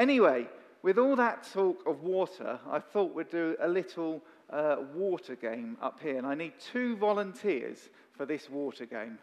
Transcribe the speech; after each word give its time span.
Anyway, 0.00 0.48
with 0.82 0.96
all 0.96 1.14
that 1.14 1.46
talk 1.52 1.86
of 1.86 2.02
water, 2.02 2.58
I 2.70 2.78
thought 2.78 3.14
we'd 3.14 3.28
do 3.28 3.54
a 3.60 3.68
little 3.68 4.22
uh, 4.48 4.76
water 4.94 5.36
game 5.36 5.76
up 5.82 6.00
here. 6.00 6.16
And 6.16 6.26
I 6.26 6.34
need 6.34 6.54
two 6.72 6.96
volunteers 6.96 7.90
for 8.16 8.24
this 8.24 8.48
water 8.48 8.86
game. 8.86 9.18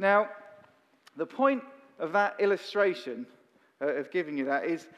Now, 0.00 0.28
the 1.16 1.24
point 1.24 1.62
of 2.00 2.10
that 2.14 2.34
illustration, 2.40 3.26
uh, 3.80 3.94
of 3.94 4.10
giving 4.10 4.36
you 4.36 4.44
that, 4.46 4.64
is 4.64 4.88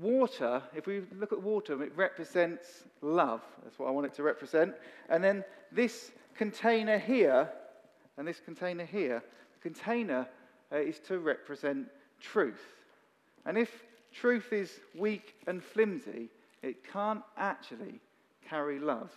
water, 0.00 0.62
if 0.76 0.86
we 0.86 1.02
look 1.18 1.32
at 1.32 1.42
water, 1.42 1.82
it 1.82 1.90
represents 1.96 2.84
love. 3.02 3.42
That's 3.64 3.76
what 3.76 3.88
I 3.88 3.90
want 3.90 4.06
it 4.06 4.14
to 4.14 4.22
represent. 4.22 4.72
And 5.08 5.22
then 5.24 5.42
this 5.72 6.12
container 6.36 6.98
here, 6.98 7.50
and 8.18 8.28
this 8.28 8.38
container 8.38 8.84
here, 8.84 9.20
the 9.54 9.68
container 9.68 10.28
uh, 10.70 10.76
is 10.76 11.00
to 11.08 11.18
represent 11.18 11.88
truth. 12.20 12.62
And 13.46 13.58
if 13.58 13.82
truth 14.14 14.52
is 14.52 14.80
weak 14.94 15.34
and 15.46 15.62
flimsy, 15.62 16.28
it 16.62 16.90
can't 16.90 17.22
actually 17.36 18.00
carry 18.48 18.78
love 18.78 19.10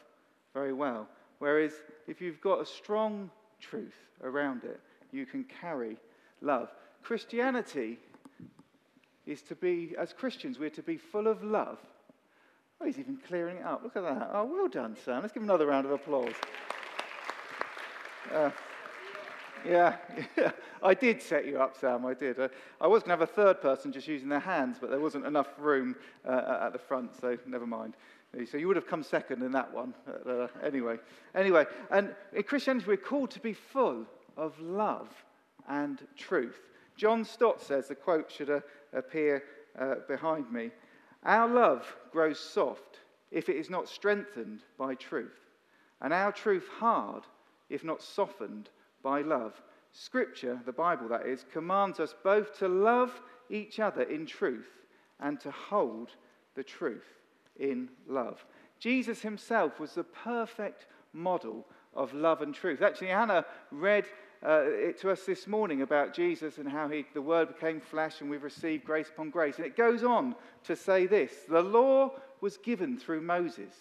very 0.54 0.74
well. 0.74 1.08
Whereas 1.40 1.74
if 2.08 2.20
you've 2.20 2.42
got 2.42 2.62
a 2.62 2.66
strong 2.66 3.30
truth 3.62 3.96
around 4.24 4.64
it, 4.64 4.80
you 5.12 5.26
can 5.26 5.46
carry 5.62 5.98
love. 6.42 6.70
Christianity 7.04 8.00
is 9.26 9.42
to 9.44 9.56
be, 9.56 9.94
as 9.98 10.14
Christians, 10.14 10.58
we're 10.58 10.70
to 10.72 10.82
be 10.82 10.98
full 10.98 11.28
of 11.28 11.44
love. 11.44 11.78
Oh, 12.80 12.86
he's 12.86 13.00
even 13.00 13.18
clearing 13.28 13.58
it 13.58 13.66
up. 13.66 13.82
Look 13.84 13.96
at 13.96 14.04
that. 14.04 14.30
Oh, 14.34 14.46
well 14.46 14.68
done, 14.68 14.96
Sam. 15.04 15.22
Let's 15.22 15.34
give 15.34 15.42
him 15.42 15.50
another 15.50 15.66
round 15.66 15.86
of 15.86 15.92
applause. 15.92 16.34
Uh, 18.34 18.52
yeah, 19.68 19.96
I 20.84 20.94
did 20.94 21.22
set 21.22 21.46
you 21.46 21.60
up, 21.60 21.78
Sam. 21.78 22.06
I 22.06 22.14
did. 22.14 22.40
Uh, 22.40 22.48
I 22.80 22.88
was 22.88 23.04
going 23.04 23.18
to 23.18 23.22
have 23.24 23.30
a 23.30 23.34
third 23.34 23.62
person 23.62 23.92
just 23.92 24.08
using 24.08 24.30
their 24.30 24.40
hands, 24.40 24.78
but 24.80 24.90
there 24.90 25.00
wasn't 25.00 25.26
enough 25.26 25.48
room 25.58 25.96
uh, 26.28 26.60
at 26.62 26.74
the 26.74 26.80
front, 26.80 27.20
so 27.20 27.38
never 27.46 27.68
mind. 27.68 27.96
So 28.50 28.58
you 28.58 28.68
would 28.68 28.76
have 28.76 28.88
come 28.88 29.04
second 29.04 29.42
in 29.42 29.52
that 29.54 29.74
one. 29.74 29.94
Uh, 30.08 30.48
anyway, 30.64 30.98
anyway, 31.34 31.66
and 31.92 32.14
in 32.34 32.44
Christianity 32.44 32.86
we're 32.88 32.98
called 32.98 33.32
to 33.32 33.40
be 33.40 33.54
full 33.54 34.06
of 34.36 34.60
love 34.60 35.10
and 35.68 36.06
truth. 36.16 36.60
John 36.98 37.24
Stott 37.24 37.62
says 37.62 37.88
the 37.88 37.96
quote 37.96 38.32
should 38.32 38.50
uh, 38.50 38.60
appear 38.94 39.44
uh, 39.80 39.96
behind 40.08 40.52
me. 40.52 40.72
Our 41.24 41.48
love 41.48 41.96
grows 42.12 42.40
soft 42.40 43.00
if 43.32 43.50
it 43.50 43.56
is 43.56 43.70
not 43.70 43.88
strengthened 43.88 44.62
by 44.78 44.96
truth, 44.96 45.40
and 46.02 46.14
our 46.14 46.32
truth 46.32 46.68
hard 46.80 47.24
if 47.70 47.84
not 47.84 48.02
softened 48.02 48.70
by 49.08 49.22
love. 49.22 49.62
Scripture, 49.94 50.60
the 50.66 50.74
Bible 50.74 51.08
that 51.08 51.26
is, 51.26 51.46
commands 51.54 52.02
us 52.02 52.14
both 52.26 52.60
to 52.60 52.68
love 52.68 53.22
each 53.50 53.80
other 53.80 54.02
in 54.02 54.26
truth 54.26 54.68
and 55.22 55.40
to 55.40 55.50
hold 55.50 56.10
the 56.56 56.64
truth 56.64 57.08
in 57.58 57.88
love. 58.06 58.46
Jesus 58.80 59.22
himself 59.22 59.80
was 59.80 59.94
the 59.94 60.04
perfect 60.04 60.88
model 61.14 61.66
of 61.96 62.14
love 62.14 62.42
and 62.42 62.54
truth. 62.54 62.82
Actually, 62.82 63.08
Hannah 63.08 63.46
read 63.72 64.04
uh, 64.46 64.64
it 64.66 65.00
to 65.00 65.10
us 65.10 65.24
this 65.24 65.48
morning 65.48 65.84
about 65.84 66.14
Jesus 66.14 66.58
and 66.58 66.68
how 66.68 66.90
he, 66.90 67.06
the 67.14 67.22
Word 67.22 67.48
became 67.48 67.80
flesh 67.80 68.20
and 68.20 68.30
we've 68.30 68.44
received 68.44 68.84
grace 68.84 69.08
upon 69.08 69.30
grace. 69.30 69.56
And 69.56 69.66
it 69.66 69.78
goes 69.78 70.04
on 70.04 70.36
to 70.66 70.76
say 70.76 71.08
this 71.08 71.32
The 71.48 71.62
law 71.62 72.12
was 72.42 72.58
given 72.58 72.98
through 72.98 73.22
Moses, 73.22 73.74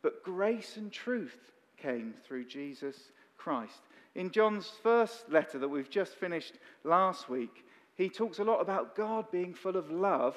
but 0.00 0.24
grace 0.24 0.78
and 0.78 0.90
truth 0.90 1.52
came 1.76 2.14
through 2.26 2.46
Jesus 2.46 2.96
Christ. 3.36 3.82
In 4.14 4.30
John's 4.30 4.70
first 4.82 5.30
letter 5.30 5.58
that 5.58 5.68
we've 5.68 5.90
just 5.90 6.14
finished 6.14 6.54
last 6.84 7.28
week, 7.28 7.64
he 7.94 8.08
talks 8.08 8.38
a 8.38 8.44
lot 8.44 8.60
about 8.60 8.96
God 8.96 9.30
being 9.30 9.54
full 9.54 9.76
of 9.76 9.90
love 9.90 10.36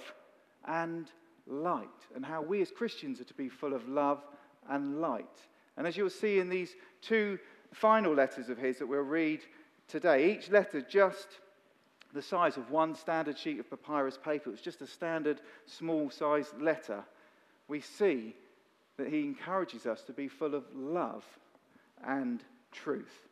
and 0.66 1.12
light, 1.48 1.88
and 2.16 2.26
how 2.26 2.42
we 2.42 2.62
as 2.62 2.72
Christians 2.72 3.20
are 3.20 3.26
to 3.26 3.34
be 3.34 3.50
full 3.50 3.74
of 3.74 3.88
love 3.88 4.24
and 4.70 5.02
light. 5.02 5.48
And 5.76 5.88
as 5.88 5.98
you'll 5.98 6.10
see 6.10 6.40
in 6.40 6.50
these 6.50 6.76
two 7.02 7.40
final 7.74 8.14
letters 8.14 8.50
of 8.50 8.58
his 8.58 8.78
that 8.78 8.88
we'll 8.88 9.02
read 9.02 9.42
today, 9.88 10.32
each 10.32 10.50
letter 10.50 10.82
just 10.82 11.28
the 12.14 12.22
size 12.22 12.58
of 12.58 12.70
one 12.70 12.95
standard 12.95 13.38
sheet 13.38 13.60
of 13.60 13.70
papyrus 13.70 14.17
paper, 14.17 14.52
it's 14.52 14.62
just 14.62 14.82
a 14.82 14.88
standard 14.88 15.42
small 15.66 16.12
sized 16.12 16.62
letter. 16.62 17.04
We 17.67 17.82
see 17.82 18.36
that 18.98 19.08
he 19.08 19.22
encourages 19.22 19.88
us 19.88 20.04
to 20.04 20.14
be 20.14 20.28
full 20.28 20.54
of 20.54 20.64
love 20.76 21.26
and 22.06 22.44
truth. 22.72 23.28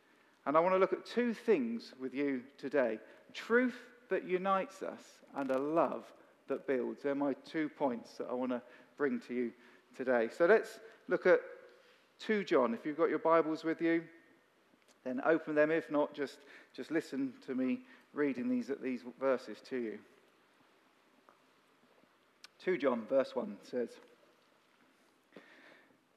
And 0.46 0.58
I 0.58 0.60
want 0.60 0.74
to 0.74 0.80
look 0.80 0.94
at 0.94 1.06
two 1.06 1.34
things 1.34 1.94
with 2.00 2.14
you 2.14 2.42
today 2.58 3.00
truth 3.34 3.76
that 4.10 4.28
unites 4.28 4.84
us 4.84 5.02
and 5.36 5.50
a 5.52 5.58
love 5.58 6.04
that 6.50 6.68
builds. 6.68 7.04
They're 7.04 7.16
my 7.16 7.34
two 7.50 7.70
points 7.70 8.18
that 8.18 8.28
I 8.30 8.34
want 8.34 8.52
to 8.52 8.62
bring 8.98 9.22
to 9.28 9.34
you 9.34 9.52
today. 9.96 10.30
So 10.38 10.46
let's 10.46 10.80
look 11.08 11.26
at 11.26 11.40
2 12.20 12.44
John. 12.44 12.74
If 12.74 12.86
you've 12.86 12.98
got 12.98 13.10
your 13.10 13.20
Bibles 13.20 13.64
with 13.64 13.82
you, 13.82 14.04
then 15.04 15.22
open 15.26 15.56
them. 15.56 15.72
If 15.72 15.90
not, 15.90 16.14
just, 16.14 16.40
just 16.76 16.92
listen 16.92 17.34
to 17.48 17.56
me 17.56 17.80
reading 18.14 18.50
these, 18.50 18.70
these 18.82 19.02
verses 19.20 19.58
to 19.70 19.78
you. 19.78 20.00
2 22.64 22.78
John, 22.78 23.06
verse 23.10 23.36
1 23.36 23.58
says, 23.64 23.90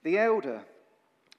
The 0.03 0.19
elder 0.19 0.63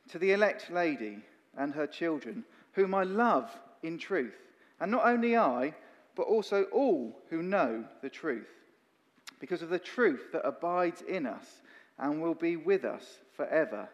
to 0.09 0.19
the 0.19 0.31
elect 0.31 0.71
lady 0.71 1.19
and 1.57 1.73
her 1.73 1.85
children, 1.85 2.43
whom 2.75 2.93
I 2.93 3.03
love 3.03 3.49
in 3.83 3.97
truth, 3.97 4.35
and 4.79 4.91
not 4.91 5.05
only 5.05 5.37
I, 5.37 5.73
but 6.15 6.23
also 6.23 6.63
all 6.65 7.21
who 7.29 7.41
know 7.41 7.85
the 8.01 8.09
truth 8.09 8.47
because 9.39 9.61
of 9.61 9.69
the 9.69 9.79
truth 9.79 10.31
that 10.31 10.47
abides 10.47 11.01
in 11.01 11.25
us 11.25 11.61
and 11.97 12.21
will 12.21 12.33
be 12.33 12.55
with 12.55 12.85
us 12.85 13.19
forever. 13.35 13.89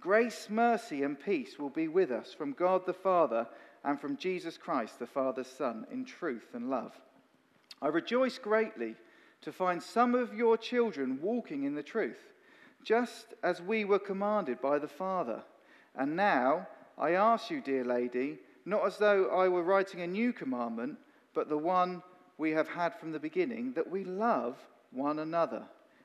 Grace, 0.00 0.48
mercy, 0.50 1.02
and 1.02 1.18
peace 1.18 1.58
will 1.58 1.70
be 1.70 1.88
with 1.88 2.10
us 2.10 2.32
from 2.32 2.52
God 2.52 2.86
the 2.86 2.92
Father 2.92 3.46
and 3.84 4.00
from 4.00 4.16
Jesus 4.16 4.56
Christ, 4.56 4.98
the 4.98 5.06
Father's 5.06 5.46
Son, 5.46 5.86
in 5.90 6.04
truth 6.04 6.48
and 6.54 6.70
love. 6.70 6.92
I 7.80 7.88
rejoice 7.88 8.38
greatly 8.38 8.94
to 9.42 9.52
find 9.52 9.82
some 9.82 10.14
of 10.14 10.34
your 10.34 10.56
children 10.56 11.18
walking 11.20 11.64
in 11.64 11.74
the 11.74 11.82
truth, 11.82 12.32
just 12.82 13.34
as 13.42 13.62
we 13.62 13.84
were 13.84 13.98
commanded 13.98 14.60
by 14.60 14.78
the 14.78 14.88
Father. 14.88 15.42
And 15.94 16.16
now 16.16 16.66
I 16.98 17.12
ask 17.12 17.50
you, 17.50 17.60
dear 17.60 17.84
lady, 17.84 18.38
not 18.64 18.84
as 18.86 18.98
though 18.98 19.30
I 19.30 19.48
were 19.48 19.62
writing 19.62 20.00
a 20.00 20.06
new 20.06 20.32
commandment, 20.32 20.98
but 21.32 21.48
the 21.48 21.58
one 21.58 22.02
we 22.36 22.50
have 22.52 22.68
had 22.68 22.94
from 22.94 23.12
the 23.12 23.20
beginning, 23.20 23.72
that 23.74 23.88
we 23.88 24.04
love 24.04 24.56
one 24.90 25.20
another. 25.20 25.62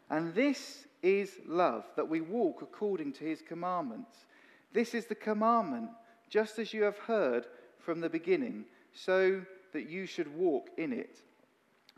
And 0.09 0.33
this 0.33 0.85
is 1.01 1.31
love, 1.47 1.85
that 1.95 2.07
we 2.07 2.21
walk 2.21 2.61
according 2.61 3.13
to 3.13 3.23
his 3.23 3.41
commandments. 3.41 4.25
This 4.71 4.93
is 4.93 5.05
the 5.05 5.15
commandment, 5.15 5.89
just 6.29 6.59
as 6.59 6.73
you 6.73 6.83
have 6.83 6.97
heard 6.97 7.45
from 7.79 7.99
the 7.99 8.09
beginning, 8.09 8.65
so 8.93 9.41
that 9.73 9.89
you 9.89 10.05
should 10.05 10.33
walk 10.35 10.69
in 10.77 10.93
it. 10.93 11.19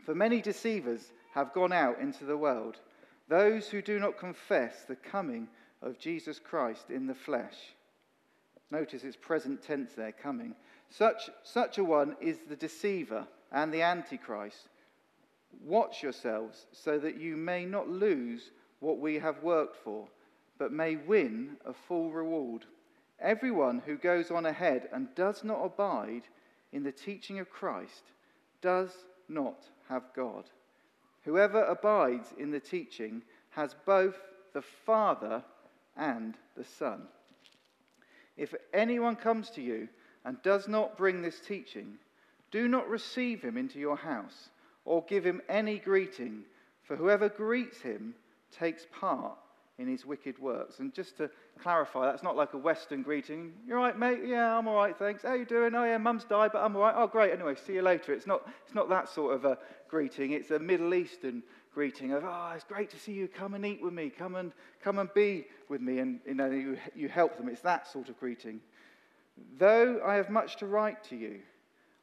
For 0.04 0.14
many 0.14 0.40
deceivers 0.40 1.12
have 1.34 1.52
gone 1.52 1.72
out 1.72 2.00
into 2.00 2.24
the 2.24 2.36
world, 2.36 2.78
those 3.28 3.68
who 3.68 3.82
do 3.82 3.98
not 3.98 4.18
confess 4.18 4.84
the 4.84 4.96
coming 4.96 5.48
of 5.82 5.98
Jesus 5.98 6.38
Christ 6.38 6.90
in 6.90 7.06
the 7.06 7.14
flesh. 7.14 7.74
Notice 8.70 9.04
it's 9.04 9.16
present 9.16 9.62
tense 9.62 9.92
there, 9.92 10.12
coming. 10.12 10.54
Such, 10.90 11.30
such 11.42 11.78
a 11.78 11.84
one 11.84 12.16
is 12.20 12.38
the 12.48 12.56
deceiver 12.56 13.26
and 13.52 13.72
the 13.72 13.82
antichrist. 13.82 14.68
Watch 15.64 16.02
yourselves 16.02 16.66
so 16.72 16.98
that 16.98 17.20
you 17.20 17.36
may 17.36 17.64
not 17.64 17.88
lose 17.88 18.50
what 18.80 18.98
we 18.98 19.18
have 19.18 19.42
worked 19.42 19.76
for, 19.76 20.08
but 20.58 20.72
may 20.72 20.96
win 20.96 21.56
a 21.64 21.72
full 21.72 22.10
reward. 22.10 22.66
Everyone 23.20 23.82
who 23.84 23.96
goes 23.96 24.30
on 24.30 24.46
ahead 24.46 24.88
and 24.92 25.14
does 25.14 25.44
not 25.44 25.64
abide 25.64 26.22
in 26.72 26.82
the 26.82 26.92
teaching 26.92 27.38
of 27.38 27.50
Christ 27.50 28.02
does 28.60 28.90
not 29.28 29.64
have 29.88 30.02
God. 30.14 30.44
Whoever 31.24 31.62
abides 31.64 32.34
in 32.38 32.50
the 32.50 32.60
teaching 32.60 33.22
has 33.50 33.74
both 33.86 34.16
the 34.52 34.62
Father 34.62 35.42
and 35.96 36.36
the 36.56 36.64
Son. 36.64 37.02
If 38.36 38.54
anyone 38.72 39.16
comes 39.16 39.50
to 39.50 39.62
you 39.62 39.88
and 40.24 40.40
does 40.42 40.68
not 40.68 40.96
bring 40.96 41.22
this 41.22 41.40
teaching, 41.40 41.94
do 42.50 42.68
not 42.68 42.88
receive 42.88 43.42
him 43.42 43.56
into 43.56 43.78
your 43.78 43.96
house 43.96 44.50
or 44.84 45.04
give 45.08 45.24
him 45.24 45.40
any 45.48 45.78
greeting, 45.78 46.42
for 46.84 46.96
whoever 46.96 47.28
greets 47.28 47.80
him 47.80 48.14
takes 48.56 48.86
part 48.98 49.36
in 49.78 49.88
his 49.88 50.06
wicked 50.06 50.38
works. 50.38 50.78
And 50.78 50.94
just 50.94 51.16
to 51.18 51.28
clarify, 51.60 52.06
that's 52.06 52.22
not 52.22 52.36
like 52.36 52.54
a 52.54 52.58
Western 52.58 53.02
greeting. 53.02 53.52
You're 53.66 53.78
right, 53.78 53.98
mate? 53.98 54.20
Yeah, 54.24 54.56
I'm 54.56 54.68
all 54.68 54.76
right, 54.76 54.96
thanks. 54.96 55.22
How 55.22 55.34
you 55.34 55.44
doing? 55.44 55.74
Oh, 55.74 55.84
yeah, 55.84 55.98
mum's 55.98 56.24
died, 56.24 56.50
but 56.52 56.62
I'm 56.62 56.76
all 56.76 56.82
right. 56.82 56.94
Oh, 56.96 57.06
great. 57.06 57.32
Anyway, 57.32 57.56
see 57.66 57.74
you 57.74 57.82
later. 57.82 58.12
It's 58.12 58.26
not, 58.26 58.48
it's 58.64 58.74
not 58.74 58.88
that 58.88 59.08
sort 59.08 59.34
of 59.34 59.44
a 59.44 59.58
greeting. 59.88 60.32
It's 60.32 60.50
a 60.50 60.58
Middle 60.58 60.94
Eastern 60.94 61.42
greeting 61.76 62.14
of, 62.14 62.24
oh, 62.24 62.52
it's 62.54 62.64
great 62.64 62.88
to 62.88 62.98
see 62.98 63.12
you. 63.12 63.28
Come 63.28 63.52
and 63.52 63.66
eat 63.66 63.82
with 63.82 63.92
me. 63.92 64.08
Come 64.08 64.34
and, 64.34 64.50
come 64.82 64.98
and 64.98 65.12
be 65.12 65.44
with 65.68 65.82
me. 65.82 65.98
And, 65.98 66.20
you 66.26 66.32
know, 66.32 66.50
you, 66.50 66.78
you 66.94 67.06
help 67.06 67.36
them. 67.36 67.50
It's 67.50 67.60
that 67.60 67.86
sort 67.86 68.08
of 68.08 68.18
greeting. 68.18 68.60
Though 69.58 70.00
I 70.02 70.14
have 70.14 70.30
much 70.30 70.56
to 70.56 70.66
write 70.66 71.04
to 71.10 71.16
you, 71.16 71.40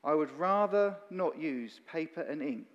I 0.03 0.13
would 0.13 0.29
rather 0.37 0.95
not 1.09 1.39
use 1.39 1.81
paper 1.91 2.21
and 2.21 2.43
ink. 2.43 2.67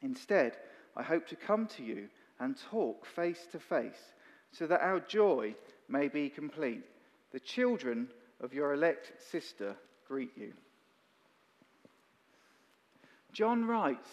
Instead, 0.00 0.56
I 0.96 1.04
hope 1.04 1.28
to 1.28 1.36
come 1.36 1.68
to 1.76 1.84
you 1.84 2.08
and 2.40 2.56
talk 2.72 3.06
face 3.06 3.46
to 3.52 3.60
face, 3.60 4.12
so 4.50 4.66
that 4.66 4.80
our 4.80 4.98
joy 4.98 5.54
may 5.88 6.08
be 6.08 6.28
complete. 6.28 6.82
The 7.30 7.38
children 7.38 8.08
of 8.40 8.52
your 8.52 8.74
elect 8.74 9.12
sister 9.30 9.76
greet 10.08 10.32
you. 10.36 10.52
John 13.32 13.66
writes 13.66 14.10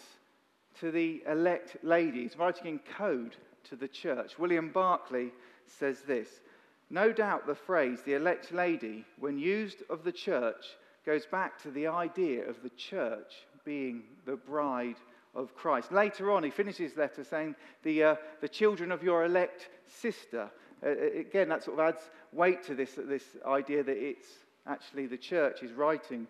to 0.80 0.90
the 0.90 1.22
elect 1.28 1.76
ladies, 1.82 2.36
writing 2.38 2.66
in 2.66 2.80
code 2.96 3.36
to 3.64 3.76
the 3.76 3.88
church. 3.88 4.38
William 4.38 4.70
Barclay 4.70 5.30
says 5.66 6.00
this 6.02 6.40
No 6.88 7.12
doubt 7.12 7.46
the 7.46 7.54
phrase, 7.54 8.00
the 8.02 8.14
elect 8.14 8.52
lady, 8.52 9.04
when 9.18 9.38
used 9.38 9.82
of 9.90 10.04
the 10.04 10.12
church, 10.12 10.64
goes 11.04 11.26
back 11.26 11.60
to 11.62 11.70
the 11.70 11.86
idea 11.86 12.48
of 12.48 12.62
the 12.62 12.70
church 12.70 13.32
being 13.64 14.02
the 14.24 14.36
bride 14.36 14.96
of 15.34 15.54
Christ. 15.54 15.92
Later 15.92 16.30
on, 16.32 16.42
he 16.42 16.50
finishes 16.50 16.90
his 16.90 16.96
letter 16.96 17.24
saying, 17.24 17.54
The, 17.82 18.02
uh, 18.02 18.16
the 18.40 18.48
children 18.48 18.90
of 18.90 19.02
your 19.02 19.24
elect 19.24 19.68
sister. 19.86 20.50
Uh, 20.82 20.88
uh 20.88 21.20
again, 21.20 21.50
that 21.50 21.62
sort 21.62 21.78
of 21.78 21.94
adds 21.94 22.10
weight 22.32 22.62
to 22.64 22.74
this, 22.74 22.94
this 22.96 23.24
idea 23.46 23.82
that 23.82 23.96
it's 23.96 24.28
actually 24.66 25.06
the 25.06 25.18
church 25.18 25.62
is 25.62 25.72
writing 25.72 26.26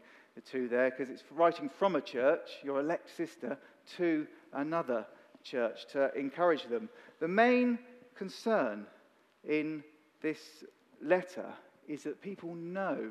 to 0.51 0.69
there, 0.69 0.91
because 0.91 1.11
it's 1.11 1.25
writing 1.31 1.69
from 1.69 1.97
a 1.97 2.01
church, 2.01 2.49
your 2.63 2.81
elect 2.81 3.15
sister, 3.17 3.59
to 3.97 4.27
another 4.53 5.07
church 5.43 5.87
to 5.93 6.15
encourage 6.17 6.65
them. 6.65 6.89
The 7.21 7.29
main 7.29 7.79
concern 8.15 8.87
in 9.49 9.83
this 10.23 10.65
letter 11.03 11.47
is 11.89 12.03
that 12.05 12.23
people 12.23 12.55
know 12.55 13.11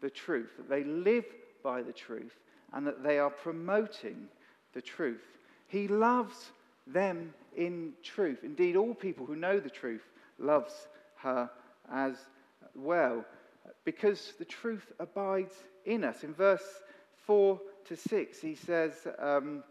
the 0.00 0.10
truth, 0.10 0.50
that 0.56 0.68
they 0.68 0.84
live 0.84 1.24
by 1.62 1.82
the 1.82 1.92
truth, 1.92 2.34
and 2.72 2.86
that 2.86 3.02
they 3.02 3.18
are 3.18 3.30
promoting 3.30 4.28
the 4.72 4.82
truth. 4.82 5.22
He 5.68 5.88
loves 5.88 6.52
them 6.86 7.32
in 7.56 7.92
truth. 8.02 8.40
Indeed, 8.42 8.76
all 8.76 8.94
people 8.94 9.26
who 9.26 9.36
know 9.36 9.58
the 9.58 9.70
truth 9.70 10.02
loves 10.38 10.88
her 11.16 11.50
as 11.90 12.16
well 12.74 13.24
because 13.84 14.34
the 14.38 14.44
truth 14.44 14.92
abides 14.98 15.54
in 15.84 16.04
us. 16.04 16.24
In 16.24 16.34
verse 16.34 16.82
4 17.26 17.60
to 17.86 17.96
6, 17.96 18.40
he 18.40 18.54
says, 18.54 18.92
um, 19.18 19.62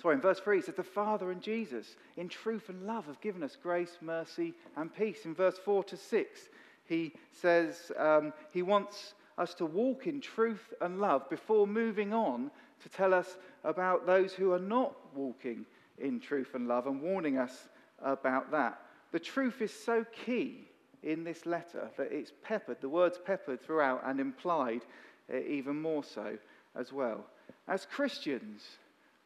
sorry, 0.00 0.14
in 0.16 0.20
verse 0.20 0.40
3, 0.40 0.56
he 0.56 0.62
says, 0.62 0.74
The 0.74 0.82
Father 0.82 1.30
and 1.30 1.42
Jesus, 1.42 1.96
in 2.16 2.28
truth 2.28 2.68
and 2.68 2.86
love, 2.86 3.06
have 3.06 3.20
given 3.20 3.42
us 3.42 3.56
grace, 3.60 3.98
mercy, 4.00 4.54
and 4.76 4.94
peace. 4.94 5.24
In 5.24 5.34
verse 5.34 5.58
4 5.64 5.84
to 5.84 5.96
6, 5.96 6.40
he 6.84 7.12
says 7.32 7.92
um, 7.98 8.32
he 8.52 8.62
wants 8.62 9.14
us 9.38 9.54
to 9.54 9.66
walk 9.66 10.06
in 10.06 10.20
truth 10.20 10.72
and 10.80 11.00
love 11.00 11.28
before 11.28 11.66
moving 11.66 12.12
on 12.12 12.50
to 12.82 12.88
tell 12.88 13.14
us 13.14 13.36
about 13.64 14.06
those 14.06 14.32
who 14.32 14.52
are 14.52 14.58
not 14.58 14.94
walking 15.14 15.64
in 15.98 16.20
truth 16.20 16.54
and 16.54 16.68
love 16.68 16.86
and 16.86 17.00
warning 17.00 17.38
us 17.38 17.68
about 18.02 18.50
that. 18.50 18.80
The 19.12 19.20
truth 19.20 19.62
is 19.62 19.72
so 19.72 20.04
key 20.24 20.68
in 21.02 21.24
this 21.24 21.46
letter 21.46 21.90
that 21.96 22.12
it's 22.12 22.32
peppered, 22.42 22.80
the 22.80 22.88
words 22.88 23.18
peppered 23.24 23.62
throughout 23.62 24.02
and 24.04 24.20
implied 24.20 24.82
uh, 25.32 25.38
even 25.38 25.80
more 25.80 26.04
so 26.04 26.36
as 26.74 26.92
well. 26.92 27.24
As 27.68 27.86
Christians, 27.86 28.62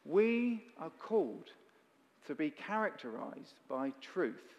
we 0.09 0.65
are 0.81 0.91
called 0.99 1.53
to 2.27 2.35
be 2.35 2.51
characterized 2.51 3.55
by 3.69 3.93
truth 4.01 4.55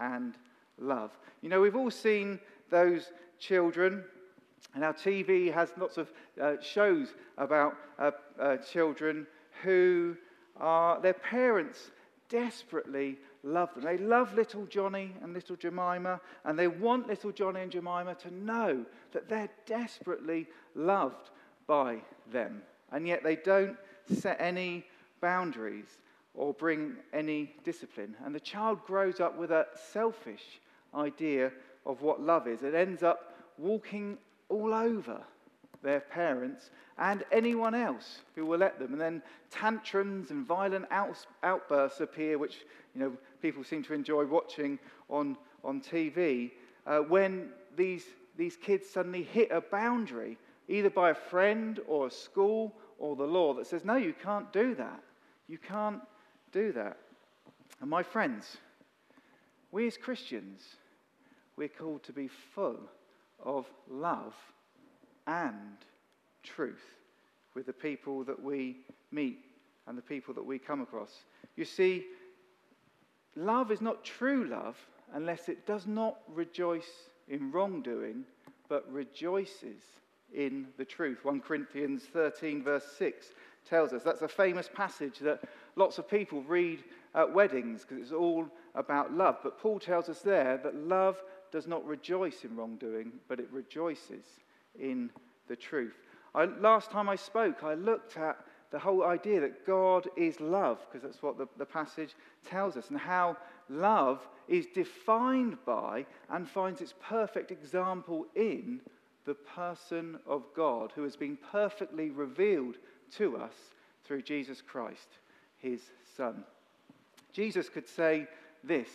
and 0.00 0.34
love. 0.78 1.10
You 1.40 1.48
know, 1.48 1.60
we've 1.60 1.76
all 1.76 1.90
seen 1.90 2.38
those 2.70 3.10
children, 3.38 4.04
and 4.74 4.84
our 4.84 4.94
TV 4.94 5.52
has 5.52 5.72
lots 5.76 5.98
of 5.98 6.10
uh, 6.40 6.54
shows 6.62 7.14
about 7.36 7.76
uh, 7.98 8.12
uh, 8.40 8.56
children 8.58 9.26
who 9.62 10.16
are, 10.56 11.00
their 11.00 11.14
parents 11.14 11.90
desperately 12.28 13.18
love 13.42 13.74
them. 13.74 13.84
They 13.84 13.98
love 13.98 14.34
little 14.34 14.66
Johnny 14.66 15.14
and 15.20 15.34
little 15.34 15.56
Jemima, 15.56 16.20
and 16.44 16.58
they 16.58 16.68
want 16.68 17.08
little 17.08 17.32
Johnny 17.32 17.60
and 17.60 17.72
Jemima 17.72 18.14
to 18.14 18.32
know 18.32 18.84
that 19.12 19.28
they're 19.28 19.50
desperately 19.66 20.46
loved 20.74 21.30
by 21.66 21.98
them. 22.30 22.62
And 22.92 23.06
yet 23.06 23.22
they 23.22 23.36
don't 23.36 23.76
set 24.08 24.40
any 24.40 24.84
boundaries 25.22 25.98
or 26.34 26.52
bring 26.52 26.96
any 27.14 27.54
discipline. 27.64 28.14
And 28.24 28.34
the 28.34 28.40
child 28.40 28.84
grows 28.86 29.20
up 29.20 29.38
with 29.38 29.50
a 29.50 29.66
selfish 29.92 30.60
idea 30.94 31.50
of 31.86 32.02
what 32.02 32.20
love 32.20 32.46
is. 32.46 32.62
It 32.62 32.74
ends 32.74 33.02
up 33.02 33.34
walking 33.58 34.18
all 34.50 34.74
over 34.74 35.22
their 35.82 36.00
parents 36.00 36.70
and 36.98 37.24
anyone 37.32 37.74
else 37.74 38.20
who 38.34 38.46
will 38.46 38.58
let 38.58 38.78
them. 38.78 38.92
And 38.92 39.00
then 39.00 39.22
tantrums 39.50 40.30
and 40.30 40.46
violent 40.46 40.86
outbursts 40.90 42.00
appear, 42.00 42.38
which 42.38 42.58
you 42.94 43.00
know, 43.00 43.12
people 43.40 43.64
seem 43.64 43.82
to 43.84 43.94
enjoy 43.94 44.24
watching 44.24 44.78
on, 45.08 45.36
on 45.64 45.80
TV, 45.80 46.50
uh, 46.86 46.98
when 46.98 47.50
these, 47.76 48.04
these 48.36 48.56
kids 48.56 48.88
suddenly 48.88 49.22
hit 49.22 49.50
a 49.50 49.60
boundary, 49.60 50.38
either 50.68 50.90
by 50.90 51.10
a 51.10 51.14
friend 51.14 51.80
or 51.86 52.06
a 52.06 52.10
school 52.10 52.72
or 52.98 53.16
the 53.16 53.24
law, 53.26 53.54
that 53.54 53.66
says, 53.66 53.84
no, 53.84 53.96
you 53.96 54.14
can't 54.22 54.52
do 54.52 54.74
that. 54.74 55.02
You 55.48 55.58
can't 55.58 56.00
do 56.52 56.72
that. 56.72 56.98
And 57.80 57.90
my 57.90 58.02
friends, 58.02 58.56
we 59.70 59.86
as 59.86 59.96
Christians, 59.96 60.62
we're 61.56 61.68
called 61.68 62.02
to 62.04 62.12
be 62.12 62.28
full 62.28 62.78
of 63.44 63.66
love 63.90 64.34
and 65.26 65.76
truth 66.42 66.84
with 67.54 67.66
the 67.66 67.72
people 67.72 68.24
that 68.24 68.42
we 68.42 68.78
meet 69.10 69.40
and 69.86 69.96
the 69.98 70.02
people 70.02 70.34
that 70.34 70.44
we 70.44 70.58
come 70.58 70.80
across. 70.80 71.10
You 71.56 71.64
see, 71.64 72.06
love 73.36 73.70
is 73.70 73.80
not 73.80 74.04
true 74.04 74.44
love 74.44 74.76
unless 75.12 75.48
it 75.48 75.66
does 75.66 75.86
not 75.86 76.18
rejoice 76.28 77.08
in 77.28 77.50
wrongdoing, 77.50 78.24
but 78.68 78.90
rejoices 78.90 79.82
in 80.34 80.66
the 80.78 80.84
truth. 80.84 81.24
1 81.24 81.40
Corinthians 81.40 82.04
13, 82.12 82.62
verse 82.62 82.86
6 82.98 83.26
tells 83.68 83.92
us 83.92 84.02
that's 84.02 84.22
a 84.22 84.28
famous 84.28 84.68
passage 84.72 85.18
that 85.20 85.42
lots 85.76 85.98
of 85.98 86.08
people 86.08 86.42
read 86.42 86.82
at 87.14 87.32
weddings 87.32 87.84
because 87.84 88.02
it's 88.02 88.12
all 88.12 88.46
about 88.74 89.12
love. 89.12 89.38
But 89.42 89.58
Paul 89.58 89.78
tells 89.78 90.08
us 90.08 90.20
there 90.20 90.58
that 90.58 90.74
love 90.74 91.22
does 91.50 91.66
not 91.66 91.86
rejoice 91.86 92.44
in 92.44 92.56
wrongdoing, 92.56 93.12
but 93.28 93.38
it 93.38 93.48
rejoices 93.52 94.24
in 94.78 95.10
the 95.48 95.56
truth. 95.56 95.96
I, 96.34 96.44
last 96.44 96.90
time 96.90 97.08
I 97.08 97.16
spoke, 97.16 97.62
I 97.62 97.74
looked 97.74 98.16
at 98.16 98.38
the 98.70 98.78
whole 98.78 99.04
idea 99.04 99.40
that 99.40 99.66
God 99.66 100.08
is 100.16 100.40
love, 100.40 100.78
because 100.86 101.02
that's 101.02 101.22
what 101.22 101.36
the, 101.36 101.46
the 101.58 101.66
passage 101.66 102.14
tells 102.48 102.78
us, 102.78 102.88
and 102.88 102.98
how 102.98 103.36
love 103.68 104.26
is 104.48 104.66
defined 104.74 105.58
by 105.66 106.06
and 106.30 106.48
finds 106.48 106.80
its 106.80 106.94
perfect 107.02 107.50
example 107.50 108.26
in 108.34 108.80
the 109.26 109.34
person 109.34 110.18
of 110.26 110.44
God, 110.56 110.90
who 110.94 111.02
has 111.02 111.16
been 111.16 111.38
perfectly 111.50 112.10
revealed 112.10 112.76
to 113.18 113.36
us 113.36 113.54
through 114.04 114.22
Jesus 114.22 114.60
Christ, 114.60 115.08
his 115.58 115.80
Son. 116.16 116.44
Jesus 117.32 117.68
could 117.68 117.88
say 117.88 118.26
this 118.64 118.88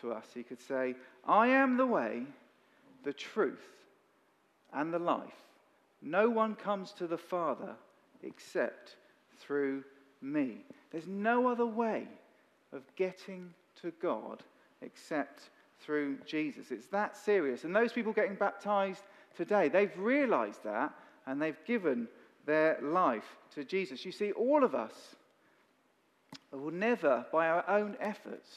to 0.00 0.12
us 0.12 0.26
He 0.34 0.42
could 0.42 0.60
say, 0.60 0.94
I 1.26 1.48
am 1.48 1.76
the 1.76 1.86
way, 1.86 2.24
the 3.04 3.12
truth, 3.12 3.66
and 4.72 4.92
the 4.92 4.98
life. 4.98 5.20
No 6.02 6.28
one 6.28 6.54
comes 6.54 6.92
to 6.92 7.06
the 7.06 7.18
Father 7.18 7.74
except 8.22 8.96
through 9.38 9.84
me. 10.20 10.64
There's 10.90 11.06
no 11.06 11.48
other 11.48 11.66
way 11.66 12.08
of 12.72 12.82
getting 12.96 13.52
to 13.82 13.92
God 14.02 14.42
except 14.82 15.50
through 15.80 16.18
Jesus. 16.26 16.70
It's 16.70 16.86
that 16.88 17.16
serious. 17.16 17.64
And 17.64 17.74
those 17.74 17.92
people 17.92 18.12
getting 18.12 18.34
baptized 18.34 19.02
today, 19.36 19.68
they've 19.68 19.96
realized 19.98 20.64
that 20.64 20.92
and 21.26 21.40
they've 21.40 21.64
given 21.66 22.08
their 22.46 22.78
life 22.82 23.36
to 23.54 23.64
Jesus. 23.64 24.04
You 24.04 24.12
see, 24.12 24.32
all 24.32 24.64
of 24.64 24.74
us 24.74 24.92
will 26.52 26.70
never, 26.70 27.24
by 27.32 27.48
our 27.48 27.68
own 27.68 27.96
efforts, 28.00 28.48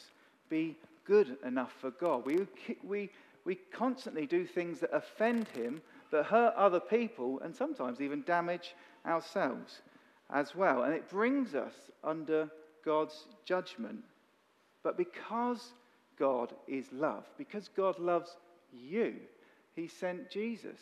be 0.49 0.75
good 1.05 1.37
enough 1.45 1.73
for 1.79 1.91
God. 1.91 2.25
We, 2.25 2.47
we, 2.83 3.09
we 3.45 3.55
constantly 3.71 4.25
do 4.25 4.45
things 4.45 4.79
that 4.79 4.93
offend 4.93 5.47
Him 5.49 5.81
that 6.11 6.25
hurt 6.25 6.53
other 6.55 6.79
people 6.79 7.39
and 7.43 7.55
sometimes 7.55 8.01
even 8.01 8.23
damage 8.23 8.75
ourselves 9.05 9.81
as 10.29 10.55
well. 10.55 10.83
And 10.83 10.93
it 10.93 11.09
brings 11.09 11.55
us 11.55 11.73
under 12.03 12.49
God's 12.83 13.25
judgment. 13.45 14.03
But 14.83 14.97
because 14.97 15.71
God 16.17 16.53
is 16.67 16.85
love, 16.91 17.25
because 17.37 17.69
God 17.75 17.99
loves 17.99 18.37
you, 18.73 19.15
He 19.75 19.87
sent 19.87 20.29
Jesus, 20.29 20.79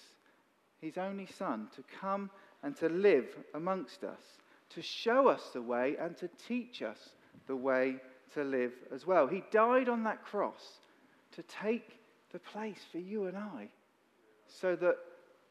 His 0.81 0.97
only 0.97 1.27
Son, 1.27 1.67
to 1.75 1.83
come 1.99 2.29
and 2.65 2.75
to 2.75 2.89
live 2.89 3.27
amongst 3.53 4.03
us, 4.03 4.19
to 4.71 4.81
show 4.81 5.27
us 5.27 5.51
the 5.53 5.61
way 5.61 5.95
and 6.01 6.17
to 6.17 6.27
teach 6.47 6.81
us 6.81 6.97
the 7.45 7.55
way 7.55 7.97
to 8.33 8.43
live 8.43 8.73
as 8.93 9.05
well. 9.05 9.27
He 9.27 9.43
died 9.51 9.87
on 9.87 10.03
that 10.03 10.25
cross 10.25 10.79
to 11.33 11.43
take 11.43 11.99
the 12.33 12.39
place 12.39 12.81
for 12.91 12.97
you 12.97 13.27
and 13.27 13.37
I, 13.37 13.69
so 14.47 14.75
that 14.77 14.97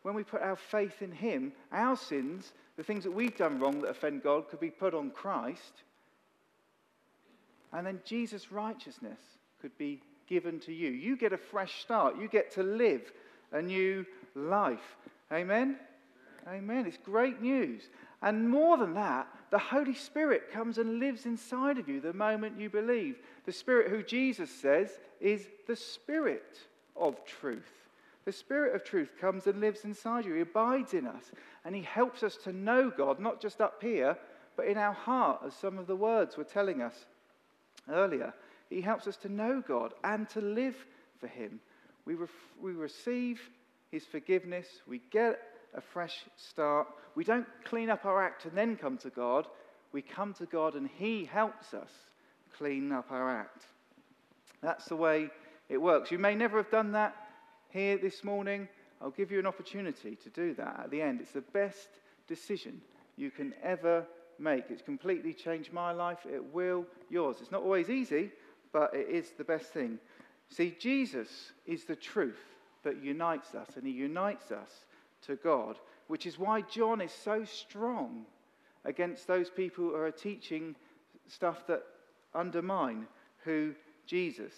when 0.02 0.14
we 0.14 0.24
put 0.24 0.42
our 0.42 0.56
faith 0.56 1.02
in 1.02 1.12
Him, 1.12 1.52
our 1.70 1.96
sins, 1.96 2.52
the 2.76 2.82
things 2.82 3.04
that 3.04 3.12
we've 3.12 3.36
done 3.36 3.60
wrong 3.60 3.80
that 3.82 3.90
offend 3.90 4.24
God, 4.24 4.48
could 4.48 4.60
be 4.60 4.70
put 4.70 4.92
on 4.92 5.10
Christ. 5.10 5.84
and 7.72 7.86
then 7.86 8.00
Jesus' 8.04 8.50
righteousness 8.50 9.20
could 9.62 9.76
be 9.78 10.02
given 10.26 10.58
to 10.60 10.72
you. 10.72 10.90
You 10.90 11.16
get 11.16 11.32
a 11.32 11.38
fresh 11.38 11.80
start. 11.80 12.18
You 12.20 12.28
get 12.28 12.50
to 12.52 12.62
live 12.64 13.12
a 13.52 13.62
new 13.62 14.04
life. 14.34 14.96
Amen? 15.32 15.78
Amen. 16.48 16.86
It's 16.86 16.98
great 16.98 17.40
news. 17.40 17.88
And 18.22 18.48
more 18.48 18.76
than 18.76 18.94
that, 18.94 19.28
the 19.50 19.58
Holy 19.58 19.94
Spirit 19.94 20.50
comes 20.52 20.78
and 20.78 20.98
lives 20.98 21.26
inside 21.26 21.78
of 21.78 21.88
you 21.88 22.00
the 22.00 22.12
moment 22.12 22.58
you 22.58 22.68
believe. 22.68 23.16
The 23.46 23.52
Spirit, 23.52 23.90
who 23.90 24.02
Jesus 24.02 24.50
says 24.50 24.98
is 25.20 25.46
the 25.66 25.76
Spirit 25.76 26.58
of 26.96 27.24
truth. 27.24 27.70
The 28.24 28.32
Spirit 28.32 28.74
of 28.74 28.84
truth 28.84 29.12
comes 29.20 29.46
and 29.46 29.60
lives 29.60 29.84
inside 29.84 30.24
you. 30.24 30.34
He 30.34 30.40
abides 30.40 30.94
in 30.94 31.06
us. 31.06 31.32
And 31.64 31.74
He 31.74 31.82
helps 31.82 32.22
us 32.22 32.36
to 32.44 32.52
know 32.52 32.90
God, 32.90 33.20
not 33.20 33.40
just 33.40 33.60
up 33.60 33.82
here, 33.82 34.16
but 34.56 34.66
in 34.66 34.78
our 34.78 34.92
heart, 34.92 35.40
as 35.46 35.54
some 35.54 35.78
of 35.78 35.86
the 35.86 35.96
words 35.96 36.36
were 36.36 36.44
telling 36.44 36.80
us 36.80 37.06
earlier. 37.90 38.32
He 38.70 38.80
helps 38.80 39.06
us 39.06 39.16
to 39.18 39.28
know 39.28 39.62
God 39.66 39.92
and 40.02 40.28
to 40.30 40.40
live 40.40 40.76
for 41.20 41.26
Him. 41.26 41.60
We, 42.04 42.14
ref- 42.14 42.30
we 42.60 42.72
receive 42.72 43.40
His 43.90 44.04
forgiveness, 44.04 44.66
we 44.86 45.00
get 45.10 45.40
a 45.74 45.80
fresh 45.80 46.24
start. 46.36 46.86
We 47.14 47.24
don't 47.24 47.46
clean 47.64 47.90
up 47.90 48.04
our 48.04 48.22
act 48.22 48.44
and 48.44 48.56
then 48.56 48.76
come 48.76 48.96
to 48.98 49.10
God. 49.10 49.46
We 49.92 50.02
come 50.02 50.34
to 50.34 50.46
God 50.46 50.74
and 50.74 50.88
He 50.88 51.24
helps 51.24 51.74
us 51.74 51.90
clean 52.56 52.92
up 52.92 53.10
our 53.10 53.30
act. 53.30 53.64
That's 54.62 54.86
the 54.86 54.96
way 54.96 55.30
it 55.68 55.78
works. 55.78 56.10
You 56.10 56.18
may 56.18 56.34
never 56.34 56.56
have 56.56 56.70
done 56.70 56.92
that 56.92 57.14
here 57.70 57.98
this 57.98 58.24
morning. 58.24 58.68
I'll 59.00 59.10
give 59.10 59.30
you 59.30 59.38
an 59.38 59.46
opportunity 59.46 60.16
to 60.16 60.30
do 60.30 60.54
that 60.54 60.80
at 60.84 60.90
the 60.90 61.02
end. 61.02 61.20
It's 61.20 61.32
the 61.32 61.40
best 61.40 61.88
decision 62.26 62.80
you 63.16 63.30
can 63.30 63.52
ever 63.62 64.06
make. 64.38 64.64
It's 64.70 64.82
completely 64.82 65.32
changed 65.32 65.72
my 65.72 65.92
life. 65.92 66.20
It 66.24 66.52
will 66.52 66.86
yours. 67.10 67.36
It's 67.40 67.50
not 67.50 67.62
always 67.62 67.90
easy, 67.90 68.30
but 68.72 68.94
it 68.94 69.08
is 69.08 69.32
the 69.36 69.44
best 69.44 69.72
thing. 69.72 69.98
See, 70.48 70.74
Jesus 70.78 71.52
is 71.66 71.84
the 71.84 71.96
truth 71.96 72.40
that 72.82 73.02
unites 73.02 73.54
us, 73.54 73.76
and 73.76 73.86
He 73.86 73.92
unites 73.92 74.50
us 74.50 74.70
to 75.26 75.36
God, 75.36 75.78
which 76.06 76.26
is 76.26 76.38
why 76.38 76.62
John 76.62 77.00
is 77.00 77.12
so 77.12 77.44
strong 77.44 78.24
against 78.84 79.26
those 79.26 79.50
people 79.50 79.84
who 79.84 79.94
are 79.94 80.10
teaching 80.10 80.74
stuff 81.26 81.66
that 81.66 81.82
undermine 82.34 83.06
who 83.44 83.74
Jesus 84.06 84.52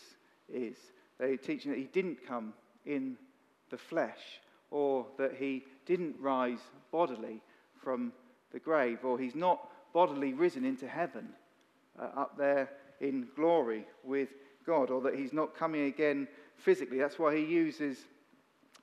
is. 0.52 0.76
They're 1.18 1.36
teaching 1.36 1.70
that 1.72 1.78
He 1.78 1.88
didn't 1.92 2.26
come 2.26 2.52
in 2.84 3.16
the 3.70 3.78
flesh, 3.78 4.40
or 4.70 5.06
that 5.18 5.34
He 5.34 5.64
didn't 5.86 6.16
rise 6.20 6.60
bodily 6.90 7.40
from 7.82 8.12
the 8.52 8.58
grave, 8.58 9.04
or 9.04 9.18
He's 9.18 9.34
not 9.34 9.68
bodily 9.92 10.34
risen 10.34 10.64
into 10.64 10.86
heaven 10.86 11.28
uh, 11.98 12.20
up 12.20 12.36
there 12.36 12.68
in 13.00 13.28
glory 13.34 13.86
with 14.04 14.28
God, 14.66 14.90
or 14.90 15.00
that 15.02 15.14
he's 15.14 15.32
not 15.32 15.56
coming 15.56 15.86
again 15.86 16.28
physically. 16.56 16.98
That's 16.98 17.18
why 17.18 17.36
he 17.36 17.44
uses 17.44 18.04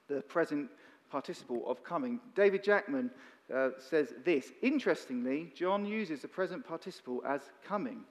the 0.08 0.22
present 0.22 0.70
participle 1.13 1.63
of 1.67 1.84
coming. 1.84 2.20
David 2.36 2.63
Jackman 2.63 3.12
uh, 3.53 3.70
says 3.77 4.15
this 4.25 4.51
Interestingly, 4.63 5.51
John 5.55 5.86
uses 5.86 6.24
the 6.24 6.27
present 6.27 6.67
participle 6.67 7.22
as 7.25 7.41
coming, 7.63 8.01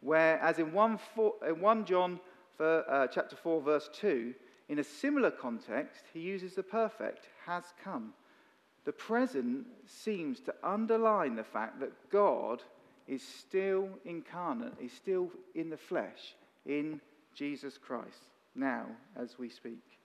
whereas 0.00 0.58
in 0.58 0.72
1, 0.72 0.98
four, 1.14 1.34
in 1.46 1.60
1 1.60 1.84
John 1.84 2.18
for, 2.56 2.84
uh, 2.90 3.06
chapter 3.06 3.36
4, 3.36 3.62
verse 3.62 3.88
2, 3.94 4.34
in 4.68 4.80
a 4.80 4.84
similar 4.84 5.30
context, 5.30 6.06
he 6.12 6.18
uses 6.18 6.54
the 6.54 6.64
perfect, 6.64 7.28
has 7.46 7.62
come. 7.82 8.12
The 8.84 8.92
present 8.92 9.64
seems 9.86 10.40
to 10.40 10.54
underline 10.64 11.36
the 11.36 11.44
fact 11.44 11.78
that 11.78 12.10
God 12.10 12.60
is 13.06 13.22
still 13.22 13.88
incarnate, 14.04 14.74
is 14.82 14.92
still 14.92 15.30
in 15.54 15.70
the 15.70 15.76
flesh, 15.76 16.34
in 16.66 17.00
Jesus 17.34 17.78
Christ, 17.78 18.32
now 18.56 18.86
as 19.16 19.38
we 19.38 19.48
speak. 19.48 19.97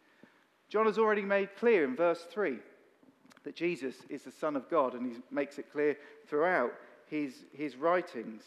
John 0.70 0.86
has 0.86 0.98
already 0.98 1.22
made 1.22 1.56
clear 1.56 1.84
in 1.84 1.96
verse 1.96 2.26
3 2.32 2.58
that 3.44 3.56
Jesus 3.56 3.96
is 4.10 4.24
the 4.24 4.32
Son 4.32 4.56
of 4.56 4.70
God, 4.70 4.94
and 4.94 5.06
he 5.06 5.20
makes 5.30 5.60
it 5.60 5.72
clear 5.72 5.98
throughout 6.28 6.74
his, 7.08 7.44
his 7.54 7.76
writings. 7.76 8.44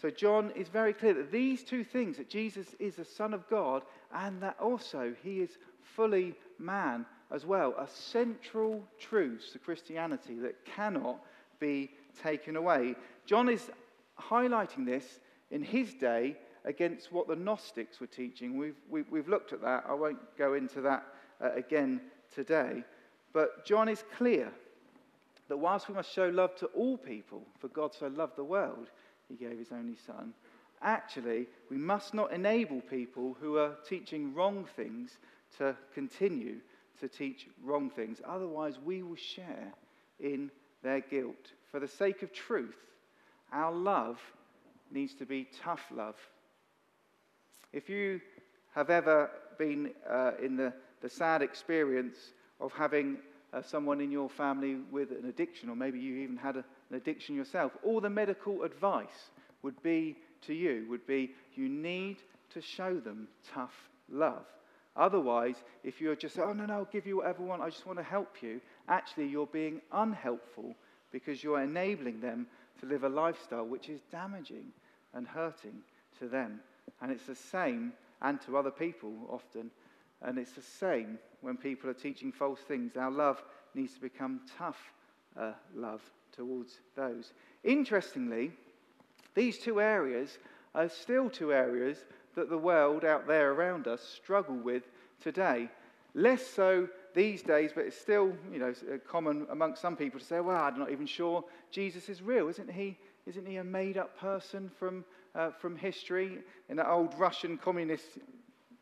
So, 0.00 0.10
John 0.10 0.52
is 0.54 0.68
very 0.68 0.92
clear 0.92 1.14
that 1.14 1.32
these 1.32 1.62
two 1.62 1.82
things 1.82 2.18
that 2.18 2.28
Jesus 2.28 2.74
is 2.78 2.96
the 2.96 3.04
Son 3.04 3.32
of 3.32 3.48
God 3.48 3.82
and 4.12 4.42
that 4.42 4.56
also 4.60 5.14
he 5.22 5.40
is 5.40 5.56
fully 5.80 6.34
man 6.58 7.06
as 7.32 7.46
well 7.46 7.74
are 7.76 7.88
central 7.88 8.84
truths 8.98 9.50
to 9.52 9.58
Christianity 9.58 10.38
that 10.40 10.64
cannot 10.64 11.20
be 11.58 11.90
taken 12.22 12.56
away. 12.56 12.94
John 13.24 13.48
is 13.48 13.70
highlighting 14.20 14.84
this 14.84 15.20
in 15.50 15.62
his 15.62 15.94
day 15.94 16.36
against 16.64 17.12
what 17.12 17.28
the 17.28 17.36
Gnostics 17.36 18.00
were 18.00 18.06
teaching. 18.06 18.56
We've, 18.56 18.76
we, 18.90 19.00
have 19.00 19.10
we 19.10 19.18
have 19.18 19.28
looked 19.28 19.52
at 19.52 19.62
that. 19.62 19.84
I 19.88 19.94
won't 19.94 20.18
go 20.36 20.54
into 20.54 20.80
that 20.82 21.06
uh, 21.42 21.52
again 21.52 22.00
today. 22.34 22.84
But 23.32 23.64
John 23.64 23.88
is 23.88 24.04
clear 24.16 24.52
that 25.48 25.56
whilst 25.56 25.88
we 25.88 25.94
must 25.94 26.12
show 26.12 26.28
love 26.28 26.54
to 26.56 26.66
all 26.66 26.96
people, 26.96 27.42
for 27.58 27.68
God 27.68 27.94
so 27.94 28.08
loved 28.08 28.36
the 28.36 28.44
world, 28.44 28.90
he 29.28 29.36
gave 29.36 29.58
his 29.58 29.72
only 29.72 29.96
Son, 30.06 30.32
actually, 30.82 31.46
we 31.70 31.76
must 31.76 32.14
not 32.14 32.32
enable 32.32 32.80
people 32.80 33.36
who 33.40 33.56
are 33.58 33.76
teaching 33.88 34.34
wrong 34.34 34.66
things 34.76 35.18
to 35.58 35.76
continue 35.94 36.56
to 37.00 37.08
teach 37.08 37.46
wrong 37.62 37.90
things. 37.90 38.20
Otherwise, 38.26 38.78
we 38.84 39.02
will 39.02 39.16
share 39.16 39.72
in 40.20 40.50
their 40.82 41.00
guilt. 41.00 41.52
For 41.70 41.80
the 41.80 41.88
sake 41.88 42.22
of 42.22 42.32
truth, 42.32 42.76
our 43.52 43.72
love 43.72 44.20
needs 44.90 45.14
to 45.14 45.26
be 45.26 45.48
tough 45.62 45.82
love. 45.94 46.16
If 47.72 47.88
you 47.88 48.20
have 48.74 48.90
ever 48.90 49.30
been 49.58 49.90
uh, 50.08 50.32
in 50.42 50.56
the, 50.56 50.72
the 51.00 51.08
sad 51.08 51.42
experience 51.42 52.16
of 52.60 52.72
having 52.72 53.18
uh, 53.52 53.62
someone 53.62 54.00
in 54.00 54.10
your 54.10 54.28
family 54.28 54.76
with 54.90 55.10
an 55.10 55.28
addiction, 55.28 55.68
or 55.68 55.76
maybe 55.76 55.98
you 55.98 56.16
even 56.16 56.36
had 56.36 56.56
a, 56.56 56.64
an 56.90 56.96
addiction 56.96 57.34
yourself, 57.34 57.72
all 57.82 58.00
the 58.00 58.10
medical 58.10 58.62
advice 58.62 59.30
would 59.62 59.80
be 59.82 60.16
to 60.42 60.54
you 60.54 60.86
would 60.88 61.06
be 61.06 61.32
you 61.54 61.68
need 61.68 62.18
to 62.52 62.60
show 62.60 62.98
them 62.98 63.28
tough 63.52 63.74
love. 64.10 64.44
Otherwise, 64.96 65.56
if 65.84 66.00
you're 66.00 66.16
just, 66.16 66.38
oh, 66.38 66.52
no, 66.52 66.64
no, 66.64 66.74
I'll 66.74 66.84
give 66.86 67.06
you 67.06 67.18
whatever 67.18 67.42
I 67.42 67.46
want, 67.46 67.62
I 67.62 67.68
just 67.68 67.86
want 67.86 67.98
to 67.98 68.04
help 68.04 68.36
you, 68.40 68.60
actually, 68.88 69.26
you're 69.26 69.46
being 69.46 69.82
unhelpful 69.92 70.74
because 71.12 71.44
you're 71.44 71.60
enabling 71.60 72.20
them 72.20 72.46
to 72.80 72.86
live 72.86 73.04
a 73.04 73.08
lifestyle 73.08 73.66
which 73.66 73.88
is 73.88 74.00
damaging 74.10 74.66
and 75.12 75.26
hurting 75.26 75.82
to 76.18 76.28
them. 76.28 76.60
And 77.02 77.10
it's 77.12 77.26
the 77.26 77.34
same, 77.34 77.92
and 78.22 78.40
to 78.42 78.56
other 78.56 78.70
people 78.70 79.12
often. 79.28 79.70
And 80.26 80.38
it's 80.38 80.52
the 80.52 80.62
same 80.62 81.18
when 81.40 81.56
people 81.56 81.88
are 81.88 81.94
teaching 81.94 82.32
false 82.32 82.58
things. 82.60 82.96
Our 82.96 83.12
love 83.12 83.42
needs 83.74 83.94
to 83.94 84.00
become 84.00 84.40
tough 84.58 84.92
uh, 85.38 85.52
love 85.74 86.02
towards 86.32 86.80
those. 86.96 87.32
Interestingly, 87.62 88.52
these 89.34 89.58
two 89.58 89.80
areas 89.80 90.38
are 90.74 90.88
still 90.88 91.30
two 91.30 91.52
areas 91.52 91.98
that 92.34 92.50
the 92.50 92.58
world 92.58 93.04
out 93.04 93.26
there 93.28 93.52
around 93.52 93.86
us 93.86 94.02
struggle 94.02 94.56
with 94.56 94.82
today. 95.22 95.70
Less 96.14 96.44
so 96.44 96.88
these 97.14 97.42
days, 97.42 97.70
but 97.74 97.84
it's 97.84 97.98
still, 97.98 98.32
you 98.52 98.58
know, 98.58 98.74
common 99.06 99.46
amongst 99.50 99.80
some 99.80 99.96
people 99.96 100.18
to 100.18 100.26
say, 100.26 100.40
well, 100.40 100.62
I'm 100.62 100.78
not 100.78 100.90
even 100.90 101.06
sure 101.06 101.44
Jesus 101.70 102.08
is 102.08 102.20
real. 102.20 102.48
Isn't 102.48 102.70
he, 102.70 102.98
isn't 103.26 103.46
he 103.46 103.56
a 103.56 103.64
made 103.64 103.96
up 103.96 104.18
person 104.18 104.70
from, 104.78 105.04
uh, 105.34 105.50
from 105.50 105.76
history? 105.76 106.38
In 106.68 106.76
that 106.76 106.90
old 106.90 107.14
Russian 107.16 107.56
communist 107.58 108.18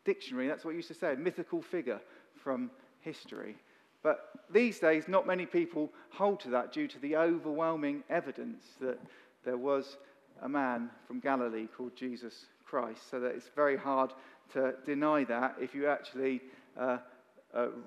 dictionary, 0.05 0.47
that's 0.47 0.63
what 0.63 0.71
you 0.71 0.77
used 0.77 0.87
to 0.87 0.93
say, 0.93 1.13
a 1.13 1.17
mythical 1.17 1.61
figure 1.61 1.99
from 2.35 2.71
history. 3.01 3.55
But 4.03 4.29
these 4.51 4.79
days, 4.79 5.07
not 5.07 5.25
many 5.25 5.45
people 5.45 5.91
hold 6.11 6.39
to 6.41 6.49
that 6.51 6.71
due 6.71 6.87
to 6.87 6.99
the 6.99 7.17
overwhelming 7.17 8.03
evidence 8.09 8.63
that 8.79 8.99
there 9.43 9.57
was 9.57 9.97
a 10.41 10.49
man 10.49 10.89
from 11.07 11.19
Galilee 11.19 11.67
called 11.75 11.95
Jesus 11.95 12.45
Christ. 12.65 13.09
So 13.09 13.19
that 13.19 13.35
it's 13.35 13.49
very 13.55 13.77
hard 13.77 14.13
to 14.53 14.75
deny 14.85 15.23
that 15.23 15.55
if 15.59 15.73
you 15.73 15.87
actually 15.87 16.41
uh, 16.77 16.97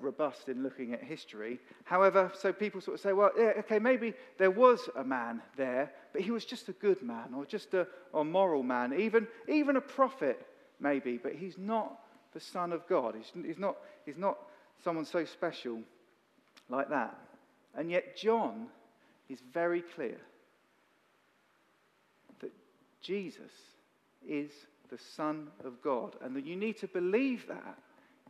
robust 0.01 0.49
in 0.49 0.63
looking 0.63 0.93
at 0.93 1.03
history. 1.03 1.59
However, 1.83 2.31
so 2.33 2.51
people 2.51 2.81
sort 2.81 2.95
of 2.95 3.01
say, 3.01 3.13
well, 3.13 3.31
yeah, 3.37 3.53
okay, 3.59 3.79
maybe 3.79 4.13
there 4.37 4.51
was 4.51 4.89
a 4.95 5.03
man 5.03 5.41
there, 5.55 5.91
but 6.11 6.21
he 6.21 6.31
was 6.31 6.45
just 6.45 6.69
a 6.69 6.73
good 6.73 7.01
man 7.01 7.33
or 7.35 7.45
just 7.45 7.73
a, 7.73 7.87
a 8.13 8.23
moral 8.23 8.63
man, 8.63 8.99
even, 8.99 9.27
even 9.47 9.75
a 9.75 9.81
prophet, 9.81 10.45
maybe, 10.79 11.17
but 11.17 11.33
he's 11.35 11.57
not 11.57 11.99
the 12.33 12.39
Son 12.39 12.71
of 12.71 12.87
God. 12.87 13.15
He's, 13.15 13.31
he's, 13.45 13.59
not, 13.59 13.77
he's 14.05 14.17
not 14.17 14.37
someone 14.83 15.05
so 15.05 15.25
special 15.25 15.79
like 16.69 16.89
that. 16.89 17.17
And 17.75 17.89
yet, 17.89 18.17
John 18.17 18.67
is 19.29 19.39
very 19.53 19.81
clear 19.81 20.17
that 22.39 22.51
Jesus 23.01 23.51
is 24.27 24.51
the 24.89 24.97
Son 24.97 25.47
of 25.63 25.81
God, 25.83 26.15
and 26.21 26.35
that 26.35 26.45
you 26.45 26.55
need 26.55 26.77
to 26.79 26.87
believe 26.87 27.47
that 27.47 27.77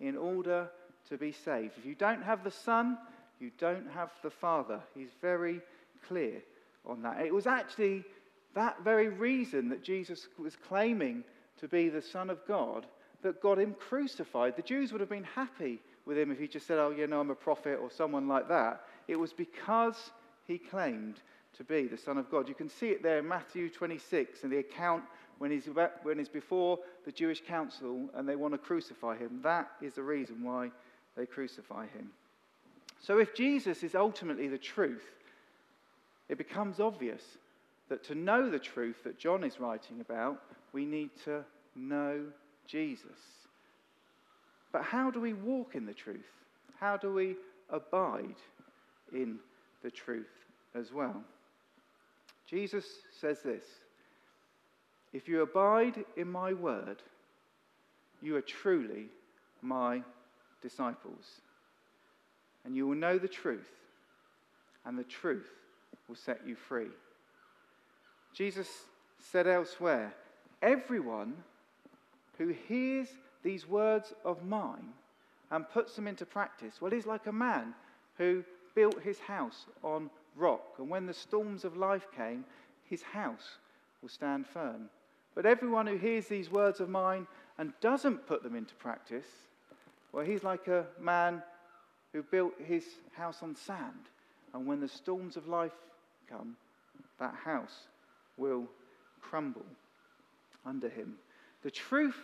in 0.02 0.18
order 0.18 0.70
to 1.10 1.18
be 1.18 1.32
saved. 1.32 1.74
If 1.78 1.86
you 1.86 1.96
don't 1.96 2.24
have 2.24 2.44
the 2.44 2.52
Son, 2.52 2.98
you 3.40 3.52
don't 3.58 3.90
have 3.92 4.12
the 4.22 4.30
Father. 4.30 4.82
He's 4.94 5.12
very 5.22 5.62
clear 6.08 6.42
on 6.86 7.02
that. 7.04 7.22
It 7.26 7.34
was 7.34 7.48
actually 7.48 8.04
that 8.56 8.84
very 8.84 9.08
reason 9.08 9.70
that 9.70 9.84
Jesus 9.84 10.28
was 10.38 10.56
claiming 10.56 11.24
to 11.60 11.68
be 11.68 11.90
the 11.90 12.02
Son 12.02 12.30
of 12.30 12.46
God 12.48 12.86
that 13.22 13.42
got 13.42 13.60
him 13.60 13.76
crucified. 13.78 14.56
The 14.56 14.62
Jews 14.62 14.92
would 14.92 15.02
have 15.02 15.10
been 15.10 15.24
happy 15.24 15.80
with 16.06 16.18
him 16.18 16.32
if 16.32 16.40
he 16.40 16.48
just 16.48 16.68
said, 16.68 16.80
Oh, 16.80 16.92
you 16.92 17.08
know, 17.08 17.20
I'm 17.20 17.30
a 17.30 17.36
prophet 17.36 17.80
or 17.82 17.92
someone 17.92 18.28
like 18.28 18.48
that. 18.50 18.82
It 19.08 19.18
was 19.18 19.34
because 19.34 20.12
he 20.48 20.58
claimed 20.58 21.16
to 21.58 21.64
be 21.64 21.88
the 21.88 21.98
Son 21.98 22.18
of 22.18 22.30
God. 22.30 22.48
You 22.48 22.56
can 22.56 22.70
see 22.70 22.90
it 22.90 23.04
there 23.04 23.20
in 23.20 23.28
Matthew 23.28 23.70
26 23.70 24.44
in 24.44 24.50
the 24.50 24.58
account 24.58 25.04
when 25.40 25.52
he's, 25.52 25.68
about, 25.68 26.04
when 26.04 26.18
he's 26.18 26.30
before 26.30 26.80
the 27.06 27.12
Jewish 27.12 27.42
council 27.46 28.10
and 28.14 28.28
they 28.28 28.36
want 28.36 28.54
to 28.54 28.58
crucify 28.58 29.18
him. 29.18 29.40
That 29.44 29.70
is 29.82 29.94
the 29.94 30.04
reason 30.04 30.44
why 30.44 30.72
they 31.16 31.26
crucify 31.26 31.88
him. 31.88 32.10
So 33.00 33.20
if 33.20 33.34
Jesus 33.34 33.84
is 33.84 33.96
ultimately 33.96 34.48
the 34.48 34.58
truth, 34.58 35.06
it 36.28 36.38
becomes 36.38 36.80
obvious 36.80 37.24
that 37.88 38.04
to 38.06 38.16
know 38.16 38.50
the 38.50 38.60
truth 38.60 39.04
that 39.04 39.18
John 39.18 39.44
is 39.44 39.60
writing 39.60 40.02
about, 40.02 40.42
we 40.74 40.86
need 40.86 41.10
to 41.26 41.44
know 41.76 42.26
Jesus. 42.70 43.20
But 44.72 44.84
how 44.84 45.10
do 45.10 45.20
we 45.20 45.34
walk 45.34 45.76
in 45.76 45.86
the 45.86 45.94
truth? 45.94 46.30
How 46.80 46.96
do 46.96 47.12
we 47.12 47.36
abide 47.70 48.36
in 49.12 49.40
the 49.82 49.90
truth 49.90 50.30
as 50.76 50.94
well? 50.94 51.24
Jesus 52.48 52.86
says 53.20 53.42
this 53.42 53.64
If 55.12 55.28
you 55.28 55.42
abide 55.42 56.06
in 56.16 56.32
my 56.32 56.54
word, 56.54 57.02
you 58.22 58.36
are 58.36 58.42
truly 58.42 59.08
my 59.62 60.04
disciples. 60.62 61.42
And 62.66 62.76
you 62.76 62.86
will 62.86 62.96
know 62.96 63.18
the 63.18 63.28
truth, 63.28 63.72
and 64.86 65.00
the 65.00 65.04
truth 65.06 65.50
will 66.08 66.16
set 66.16 66.42
you 66.46 66.56
free. 66.56 66.90
Jesus 68.34 68.68
said 69.18 69.48
elsewhere, 69.48 70.14
Everyone 70.62 71.36
who 72.40 72.48
hears 72.68 73.10
these 73.44 73.68
words 73.68 74.14
of 74.26 74.44
mine 74.44 74.94
and 75.52 75.70
puts 75.70 75.96
them 75.96 76.08
into 76.08 76.26
practice, 76.26 76.82
well, 76.82 76.90
he's 76.90 77.06
like 77.06 77.28
a 77.28 77.32
man 77.32 77.76
who 78.18 78.44
built 78.74 79.02
his 79.02 79.20
house 79.20 79.66
on 79.84 80.10
rock. 80.36 80.64
And 80.80 80.90
when 80.90 81.06
the 81.06 81.14
storms 81.14 81.66
of 81.66 81.78
life 81.78 82.08
came, 82.16 82.46
his 82.86 83.04
house 83.04 83.58
will 84.02 84.10
stand 84.10 84.48
firm. 84.48 84.90
But 85.36 85.46
everyone 85.46 85.86
who 85.86 85.98
hears 85.98 86.28
these 86.28 86.50
words 86.50 86.80
of 86.80 86.90
mine 86.90 87.28
and 87.58 87.74
doesn't 87.82 88.26
put 88.26 88.42
them 88.42 88.56
into 88.56 88.74
practice, 88.76 89.26
well, 90.12 90.26
he's 90.26 90.44
like 90.44 90.68
a 90.68 90.86
man 91.00 91.44
who 92.14 92.24
built 92.24 92.54
his 92.66 92.86
house 93.12 93.44
on 93.44 93.56
sand. 93.56 94.08
And 94.54 94.66
when 94.66 94.80
the 94.80 94.88
storms 94.88 95.36
of 95.36 95.48
life 95.48 95.74
come, 96.30 96.56
that 97.20 97.36
house 97.36 97.88
will 98.38 98.66
crumble 99.22 99.66
under 100.66 100.90
him. 100.90 101.16
The 101.64 101.72
truth 101.72 102.18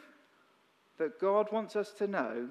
that 0.98 1.20
God 1.20 1.52
wants 1.52 1.76
us 1.76 1.92
to 1.94 2.08
know 2.08 2.48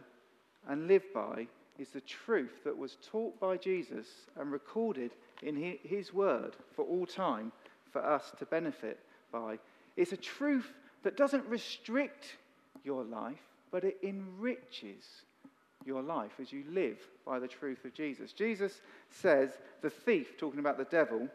and 0.68 0.88
live 0.88 1.04
by 1.14 1.46
is 1.78 1.88
the 1.90 2.00
truth 2.02 2.62
that 2.64 2.76
was 2.76 2.98
taught 3.10 3.38
by 3.40 3.56
Jesus 3.56 4.06
and 4.38 4.52
recorded 4.52 5.12
in 5.42 5.78
his 5.82 6.12
word 6.12 6.54
for 6.74 6.84
all 6.84 7.06
time 7.06 7.52
for 7.90 8.04
us 8.04 8.32
to 8.38 8.46
benefit 8.46 9.00
by. 9.32 9.58
It's 9.96 10.12
a 10.12 10.16
truth 10.16 10.72
that 11.02 11.16
doesn't 11.16 11.46
restrict 11.46 12.36
your 12.84 13.04
life, 13.04 13.42
but 13.70 13.84
it 13.84 13.98
enriches 14.02 15.04
your 15.84 16.02
life 16.02 16.32
as 16.40 16.52
you 16.52 16.64
live 16.70 16.98
by 17.26 17.38
the 17.38 17.48
truth 17.48 17.84
of 17.84 17.92
Jesus. 17.92 18.32
Jesus 18.32 18.80
says, 19.10 19.50
the 19.82 19.90
thief, 19.90 20.38
talking 20.38 20.60
about 20.60 20.78
the 20.78 20.84
devil, 20.84 21.28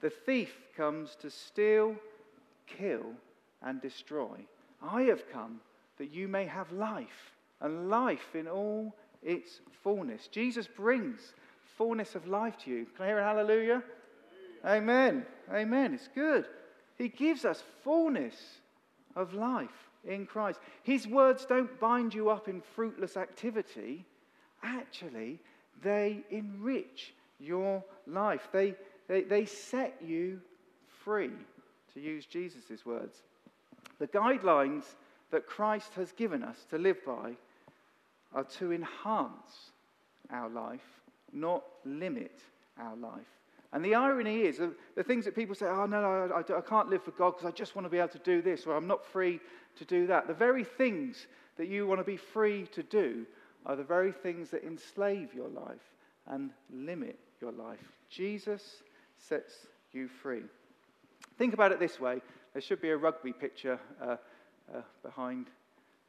the 0.00 0.10
thief 0.10 0.54
comes 0.76 1.16
to 1.16 1.30
steal, 1.30 1.96
kill, 2.66 3.04
and 3.62 3.80
destroy. 3.80 4.36
I 4.82 5.02
have 5.02 5.30
come 5.32 5.60
that 5.98 6.12
you 6.12 6.28
may 6.28 6.46
have 6.46 6.70
life, 6.72 7.34
and 7.60 7.88
life 7.88 8.34
in 8.34 8.46
all 8.46 8.94
its 9.22 9.60
fullness. 9.82 10.28
Jesus 10.28 10.66
brings 10.66 11.32
fullness 11.76 12.14
of 12.14 12.26
life 12.26 12.56
to 12.64 12.70
you. 12.70 12.86
Can 12.96 13.04
I 13.04 13.08
hear 13.08 13.18
a 13.18 13.24
hallelujah? 13.24 13.82
Amen. 14.64 15.24
Amen. 15.52 15.94
It's 15.94 16.08
good. 16.14 16.46
He 16.98 17.08
gives 17.08 17.44
us 17.44 17.62
fullness 17.82 18.34
of 19.14 19.34
life 19.34 19.70
in 20.04 20.26
Christ. 20.26 20.60
His 20.82 21.06
words 21.06 21.44
don't 21.46 21.78
bind 21.80 22.14
you 22.14 22.30
up 22.30 22.48
in 22.48 22.60
fruitless 22.60 23.16
activity. 23.16 24.04
Actually, 24.62 25.40
they 25.82 26.24
enrich 26.30 27.14
your 27.38 27.84
life. 28.06 28.48
They, 28.52 28.74
they, 29.08 29.22
they 29.22 29.44
set 29.44 29.94
you 30.04 30.40
free, 31.04 31.30
to 31.94 32.00
use 32.00 32.26
Jesus' 32.26 32.84
words. 32.84 33.22
The 33.98 34.06
guidelines 34.08 34.84
that 35.30 35.46
Christ 35.46 35.92
has 35.94 36.12
given 36.12 36.42
us 36.42 36.66
to 36.70 36.78
live 36.78 37.04
by 37.04 37.32
are 38.34 38.44
to 38.44 38.72
enhance 38.72 39.70
our 40.30 40.48
life, 40.48 40.86
not 41.32 41.64
limit 41.84 42.38
our 42.78 42.96
life. 42.96 43.26
And 43.72 43.84
the 43.84 43.94
irony 43.94 44.42
is, 44.42 44.60
the 44.94 45.02
things 45.02 45.24
that 45.24 45.34
people 45.34 45.54
say, 45.54 45.66
oh, 45.66 45.86
no, 45.86 46.00
no, 46.00 46.34
I, 46.34 46.58
I 46.58 46.60
can't 46.60 46.88
live 46.88 47.02
for 47.02 47.10
God 47.12 47.32
because 47.32 47.46
I 47.46 47.50
just 47.50 47.74
want 47.74 47.84
to 47.84 47.90
be 47.90 47.98
able 47.98 48.08
to 48.08 48.18
do 48.18 48.40
this, 48.40 48.66
or 48.66 48.76
I'm 48.76 48.86
not 48.86 49.04
free 49.04 49.40
to 49.76 49.84
do 49.84 50.06
that. 50.06 50.26
The 50.26 50.34
very 50.34 50.64
things 50.64 51.26
that 51.56 51.68
you 51.68 51.86
want 51.86 52.00
to 52.00 52.04
be 52.04 52.16
free 52.16 52.66
to 52.72 52.82
do 52.82 53.26
are 53.64 53.76
the 53.76 53.84
very 53.84 54.12
things 54.12 54.50
that 54.50 54.64
enslave 54.64 55.34
your 55.34 55.48
life 55.48 55.92
and 56.26 56.50
limit 56.72 57.18
your 57.40 57.52
life. 57.52 57.92
Jesus 58.08 58.82
sets 59.18 59.66
you 59.92 60.08
free. 60.08 60.42
Think 61.38 61.54
about 61.54 61.72
it 61.72 61.80
this 61.80 62.00
way 62.00 62.20
there 62.56 62.62
should 62.62 62.80
be 62.80 62.88
a 62.88 62.96
rugby 62.96 63.34
picture 63.34 63.78
uh, 64.02 64.16
uh, 64.74 64.80
behind. 65.02 65.48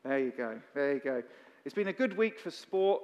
There 0.06 0.18
you 0.18 0.32
go. 0.32 0.58
There 0.74 0.94
you 0.94 1.02
go. 1.02 1.22
It's 1.66 1.76
been 1.76 1.90
a 1.90 1.94
good 1.94 2.16
week 2.16 2.40
for 2.40 2.52
sport, 2.52 3.02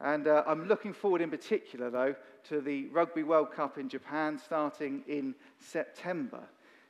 and 0.00 0.28
uh, 0.28 0.44
I'm 0.46 0.68
looking 0.68 0.92
forward 0.92 1.20
in 1.20 1.28
particular, 1.28 1.90
though, 1.90 2.14
to 2.50 2.60
the 2.60 2.86
Rugby 2.90 3.24
World 3.24 3.50
Cup 3.50 3.78
in 3.78 3.88
Japan 3.88 4.38
starting 4.38 5.02
in 5.08 5.34
September. 5.58 6.38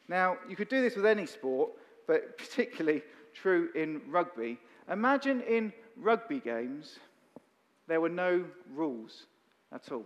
Now, 0.06 0.36
you 0.46 0.56
could 0.56 0.68
do 0.68 0.82
this 0.82 0.94
with 0.94 1.06
any 1.06 1.24
sport, 1.24 1.70
but 2.06 2.36
particularly 2.36 3.00
true 3.32 3.70
in 3.74 4.02
rugby. 4.10 4.58
Imagine 4.92 5.40
in 5.40 5.72
rugby 5.96 6.38
games 6.38 6.98
there 7.88 8.02
were 8.02 8.10
no 8.10 8.44
rules 8.74 9.24
at 9.72 9.90
all. 9.90 10.04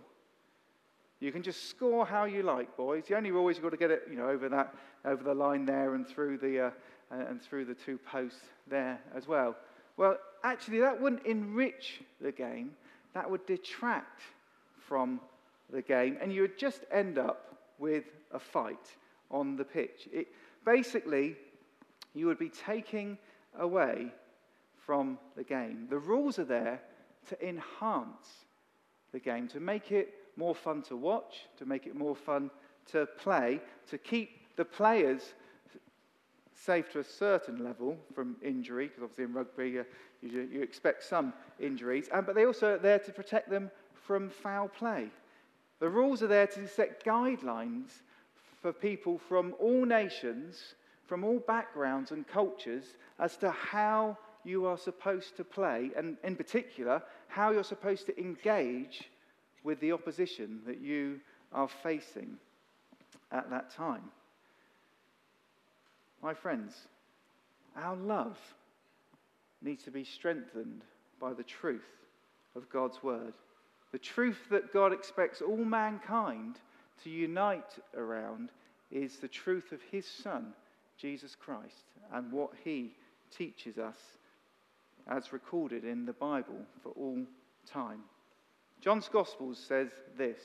You 1.19 1.31
can 1.33 1.43
just 1.43 1.69
score 1.69 2.05
how 2.05 2.23
you 2.23 2.43
like, 2.43 2.77
boys. 2.77 3.03
The 3.07 3.15
only 3.17 3.31
rule 3.31 3.49
is 3.49 3.57
you've 3.57 3.63
got 3.63 3.71
to 3.71 3.77
get 3.77 3.91
it, 3.91 4.03
you 4.09 4.15
know, 4.15 4.29
over 4.29 4.47
that, 4.49 4.73
over 5.03 5.21
the 5.21 5.33
line 5.33 5.65
there 5.65 5.95
and 5.95 6.07
through 6.07 6.37
the, 6.37 6.67
uh, 6.67 6.71
and 7.11 7.41
through 7.41 7.65
the 7.65 7.73
two 7.73 7.97
posts 7.97 8.39
there 8.69 8.99
as 9.13 9.27
well. 9.27 9.55
Well, 9.97 10.17
actually, 10.43 10.79
that 10.79 10.99
wouldn't 10.99 11.25
enrich 11.25 12.01
the 12.21 12.31
game. 12.31 12.71
That 13.13 13.29
would 13.29 13.45
detract 13.45 14.21
from 14.77 15.19
the 15.71 15.81
game, 15.81 16.17
and 16.21 16.33
you 16.33 16.41
would 16.41 16.57
just 16.57 16.85
end 16.91 17.17
up 17.17 17.57
with 17.79 18.05
a 18.31 18.39
fight 18.39 18.95
on 19.29 19.57
the 19.57 19.65
pitch. 19.65 20.07
It, 20.13 20.27
basically, 20.65 21.35
you 22.13 22.27
would 22.27 22.39
be 22.39 22.49
taking 22.49 23.17
away 23.59 24.07
from 24.77 25.17
the 25.35 25.43
game. 25.43 25.87
The 25.89 25.99
rules 25.99 26.39
are 26.39 26.45
there 26.45 26.81
to 27.27 27.47
enhance 27.47 28.45
the 29.11 29.19
game, 29.19 29.47
to 29.49 29.59
make 29.59 29.91
it 29.91 30.13
more 30.39 30.55
fun 30.55 30.81
to 30.83 30.95
watch, 30.95 31.47
to 31.57 31.65
make 31.65 31.85
it 31.85 31.95
more 31.95 32.15
fun 32.15 32.49
to 32.91 33.05
play, 33.17 33.59
to 33.89 33.97
keep 33.97 34.55
the 34.55 34.65
players 34.65 35.33
safe 36.55 36.89
to 36.91 36.99
a 36.99 37.03
certain 37.03 37.63
level 37.63 37.97
from 38.15 38.37
injury, 38.41 38.87
because 38.87 39.03
obviously 39.03 39.25
in 39.25 39.33
rugby 39.33 39.79
uh, 39.79 39.83
you, 40.21 40.49
you, 40.51 40.61
expect 40.61 41.03
some 41.03 41.33
injuries, 41.59 42.09
and, 42.13 42.25
but 42.25 42.35
they 42.35 42.45
also 42.45 42.75
are 42.75 42.77
there 42.77 42.99
to 42.99 43.11
protect 43.11 43.49
them 43.49 43.69
from 43.93 44.29
foul 44.29 44.67
play. 44.69 45.09
The 45.79 45.89
rules 45.89 46.23
are 46.23 46.27
there 46.27 46.47
to 46.47 46.67
set 46.67 47.03
guidelines 47.05 48.01
for 48.61 48.73
people 48.73 49.17
from 49.17 49.55
all 49.59 49.85
nations, 49.85 50.75
from 51.05 51.23
all 51.23 51.39
backgrounds 51.39 52.11
and 52.11 52.27
cultures, 52.27 52.95
as 53.19 53.37
to 53.37 53.51
how 53.51 54.17
you 54.43 54.65
are 54.65 54.77
supposed 54.77 55.35
to 55.37 55.43
play, 55.43 55.91
and 55.95 56.17
in 56.23 56.35
particular, 56.35 57.01
how 57.27 57.51
you're 57.51 57.63
supposed 57.63 58.05
to 58.07 58.19
engage 58.19 59.09
with 59.63 59.79
the 59.79 59.91
opposition 59.91 60.59
that 60.65 60.81
you 60.81 61.19
are 61.51 61.67
facing 61.67 62.37
at 63.31 63.49
that 63.49 63.73
time. 63.73 64.03
My 66.21 66.33
friends, 66.33 66.73
our 67.75 67.95
love 67.95 68.37
needs 69.61 69.83
to 69.83 69.91
be 69.91 70.03
strengthened 70.03 70.83
by 71.19 71.33
the 71.33 71.43
truth 71.43 71.81
of 72.55 72.69
God's 72.69 73.01
word. 73.03 73.33
The 73.91 73.99
truth 73.99 74.39
that 74.51 74.73
God 74.73 74.93
expects 74.93 75.41
all 75.41 75.57
mankind 75.57 76.57
to 77.03 77.09
unite 77.09 77.77
around 77.95 78.49
is 78.91 79.17
the 79.17 79.27
truth 79.27 79.71
of 79.71 79.79
his 79.91 80.05
Son, 80.05 80.53
Jesus 80.97 81.35
Christ, 81.35 81.85
and 82.13 82.31
what 82.31 82.51
he 82.63 82.93
teaches 83.35 83.77
us 83.77 83.97
as 85.07 85.33
recorded 85.33 85.83
in 85.85 86.05
the 86.05 86.13
Bible 86.13 86.65
for 86.83 86.91
all 86.91 87.23
time. 87.65 88.01
John's 88.81 89.09
Gospel 89.09 89.53
says 89.55 89.89
this 90.17 90.39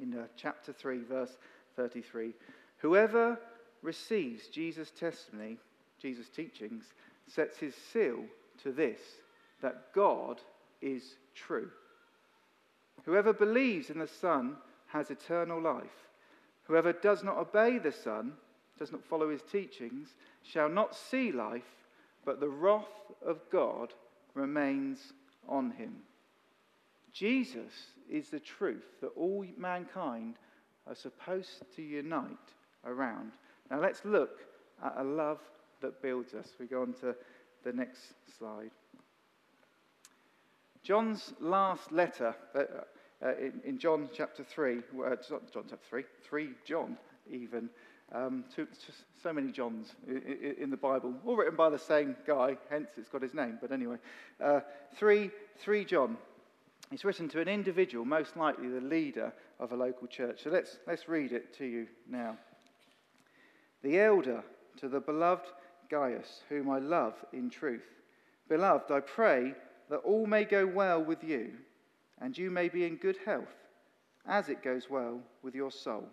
in 0.00 0.16
uh, 0.18 0.26
chapter 0.36 0.72
3, 0.72 1.02
verse 1.02 1.36
33 1.76 2.32
Whoever 2.78 3.38
receives 3.82 4.48
Jesus' 4.48 4.90
testimony 4.90 5.58
Jesus' 6.00 6.28
teachings, 6.28 6.84
sets 7.28 7.58
his 7.58 7.74
seal 7.74 8.24
to 8.62 8.72
this 8.72 9.00
that 9.62 9.92
God 9.94 10.40
is 10.80 11.16
true. 11.34 11.70
Whoever 13.04 13.32
believes 13.32 13.90
in 13.90 13.98
the 13.98 14.08
Son 14.08 14.56
has 14.86 15.10
eternal 15.10 15.60
life. 15.60 16.08
Whoever 16.64 16.92
does 16.92 17.22
not 17.22 17.36
obey 17.36 17.78
the 17.78 17.92
Son, 17.92 18.32
does 18.78 18.92
not 18.92 19.04
follow 19.04 19.30
his 19.30 19.42
teachings, 19.42 20.14
shall 20.42 20.68
not 20.68 20.96
see 20.96 21.30
life, 21.32 21.62
but 22.24 22.40
the 22.40 22.48
wrath 22.48 22.84
of 23.24 23.38
God 23.50 23.92
remains 24.34 25.12
on 25.48 25.70
him. 25.72 25.96
Jesus 27.12 27.72
is 28.08 28.28
the 28.28 28.40
truth 28.40 28.84
that 29.00 29.10
all 29.16 29.44
mankind 29.56 30.36
are 30.86 30.94
supposed 30.94 31.62
to 31.76 31.82
unite 31.82 32.36
around. 32.84 33.32
Now 33.70 33.80
let's 33.80 34.04
look 34.04 34.40
at 34.84 34.94
a 34.96 35.04
love 35.04 35.40
that 35.80 36.02
builds 36.02 36.34
us. 36.34 36.48
We 36.58 36.66
go 36.66 36.82
on 36.82 36.94
to 37.00 37.14
the 37.64 37.72
next 37.72 38.00
slide. 38.38 38.70
John's 40.82 41.34
last 41.40 41.92
letter, 41.92 42.34
uh, 42.54 42.62
uh, 43.22 43.36
in, 43.36 43.60
in, 43.64 43.78
John 43.78 44.08
chapter 44.14 44.42
3, 44.42 44.78
uh, 44.78 45.16
John 45.28 45.40
chapter 45.52 45.78
3, 45.88 46.04
3 46.22 46.48
John 46.64 46.96
even, 47.30 47.68
um, 48.12 48.44
two, 48.54 48.66
so 49.22 49.32
many 49.32 49.52
Johns 49.52 49.94
in, 50.08 50.56
in, 50.58 50.70
the 50.70 50.76
Bible, 50.76 51.14
all 51.24 51.36
written 51.36 51.54
by 51.54 51.68
the 51.70 51.78
same 51.78 52.16
guy, 52.26 52.56
hence 52.70 52.88
it's 52.96 53.08
got 53.08 53.22
his 53.22 53.34
name. 53.34 53.58
But 53.60 53.72
anyway, 53.72 53.96
uh, 54.42 54.60
3, 54.96 55.30
3 55.58 55.84
John. 55.84 56.16
It's 56.92 57.04
written 57.04 57.28
to 57.28 57.40
an 57.40 57.48
individual, 57.48 58.04
most 58.04 58.36
likely 58.36 58.68
the 58.68 58.80
leader 58.80 59.32
of 59.60 59.70
a 59.70 59.76
local 59.76 60.08
church. 60.08 60.42
So 60.42 60.50
let's, 60.50 60.78
let's 60.88 61.08
read 61.08 61.32
it 61.32 61.56
to 61.58 61.64
you 61.64 61.86
now. 62.08 62.36
The 63.82 64.00
elder 64.00 64.42
to 64.78 64.88
the 64.88 64.98
beloved 64.98 65.46
Gaius, 65.88 66.42
whom 66.48 66.68
I 66.68 66.80
love 66.80 67.14
in 67.32 67.48
truth. 67.48 67.86
Beloved, 68.48 68.90
I 68.90 69.00
pray 69.00 69.54
that 69.88 69.98
all 69.98 70.26
may 70.26 70.44
go 70.44 70.66
well 70.66 71.02
with 71.02 71.22
you, 71.22 71.52
and 72.20 72.36
you 72.36 72.50
may 72.50 72.68
be 72.68 72.84
in 72.84 72.96
good 72.96 73.18
health, 73.24 73.54
as 74.26 74.48
it 74.48 74.62
goes 74.62 74.90
well 74.90 75.20
with 75.42 75.54
your 75.54 75.70
soul. 75.70 76.08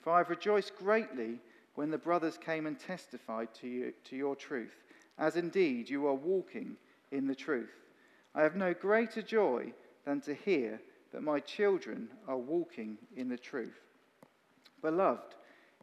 For 0.00 0.12
I 0.12 0.18
have 0.18 0.30
rejoiced 0.30 0.76
greatly 0.76 1.40
when 1.74 1.90
the 1.90 1.98
brothers 1.98 2.38
came 2.38 2.66
and 2.66 2.78
testified 2.78 3.48
to, 3.54 3.66
you, 3.66 3.92
to 4.04 4.16
your 4.16 4.36
truth, 4.36 4.76
as 5.18 5.34
indeed 5.34 5.90
you 5.90 6.06
are 6.06 6.14
walking 6.14 6.76
in 7.10 7.26
the 7.26 7.34
truth. 7.34 7.70
I 8.34 8.42
have 8.42 8.54
no 8.54 8.74
greater 8.74 9.22
joy 9.22 9.72
than 10.04 10.20
to 10.22 10.34
hear 10.34 10.80
that 11.12 11.22
my 11.22 11.40
children 11.40 12.08
are 12.26 12.36
walking 12.36 12.98
in 13.16 13.28
the 13.28 13.36
truth. 13.36 13.80
Beloved, 14.82 15.34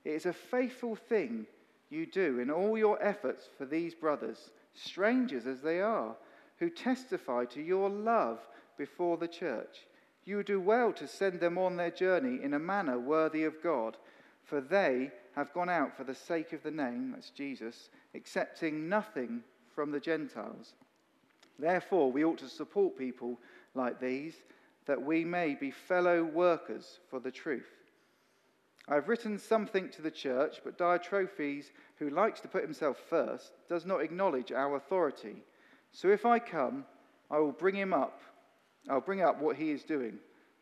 it 0.03 0.11
is 0.11 0.25
a 0.25 0.33
faithful 0.33 0.95
thing 0.95 1.45
you 1.89 2.05
do 2.05 2.39
in 2.39 2.49
all 2.49 2.77
your 2.77 3.01
efforts 3.03 3.49
for 3.57 3.65
these 3.65 3.93
brothers, 3.93 4.51
strangers 4.73 5.45
as 5.45 5.61
they 5.61 5.81
are, 5.81 6.15
who 6.57 6.69
testify 6.69 7.45
to 7.45 7.61
your 7.61 7.89
love 7.89 8.39
before 8.77 9.17
the 9.17 9.27
church. 9.27 9.87
You 10.25 10.43
do 10.43 10.59
well 10.59 10.93
to 10.93 11.07
send 11.07 11.39
them 11.39 11.57
on 11.57 11.77
their 11.77 11.91
journey 11.91 12.43
in 12.43 12.53
a 12.53 12.59
manner 12.59 12.99
worthy 12.99 13.43
of 13.43 13.61
God, 13.63 13.97
for 14.43 14.61
they 14.61 15.11
have 15.35 15.53
gone 15.53 15.69
out 15.69 15.95
for 15.95 16.03
the 16.03 16.15
sake 16.15 16.53
of 16.53 16.61
the 16.61 16.71
name, 16.71 17.11
that's 17.11 17.29
Jesus, 17.31 17.89
accepting 18.13 18.87
nothing 18.87 19.41
from 19.73 19.91
the 19.91 19.99
Gentiles. 19.99 20.73
Therefore, 21.57 22.11
we 22.11 22.23
ought 22.23 22.39
to 22.39 22.49
support 22.49 22.97
people 22.97 23.39
like 23.73 23.99
these, 23.99 24.35
that 24.85 25.01
we 25.01 25.23
may 25.23 25.55
be 25.55 25.71
fellow 25.71 26.23
workers 26.23 26.99
for 27.09 27.19
the 27.19 27.31
truth. 27.31 27.69
I 28.87 28.95
have 28.95 29.07
written 29.07 29.37
something 29.37 29.89
to 29.89 30.01
the 30.01 30.11
church, 30.11 30.61
but 30.63 30.77
Diotrephes, 30.77 31.71
who 31.97 32.09
likes 32.09 32.41
to 32.41 32.47
put 32.47 32.63
himself 32.63 32.97
first, 33.09 33.53
does 33.69 33.85
not 33.85 34.01
acknowledge 34.01 34.51
our 34.51 34.75
authority. 34.75 35.43
So 35.91 36.09
if 36.09 36.25
I 36.25 36.39
come, 36.39 36.85
I 37.29 37.37
will 37.37 37.51
bring 37.51 37.75
him 37.75 37.93
up. 37.93 38.21
I'll 38.89 39.01
bring 39.01 39.21
up 39.21 39.39
what 39.39 39.55
he 39.55 39.71
is 39.71 39.83
doing, 39.83 40.17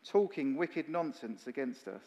talking 0.06 0.56
wicked 0.56 0.88
nonsense 0.88 1.46
against 1.46 1.88
us. 1.88 2.04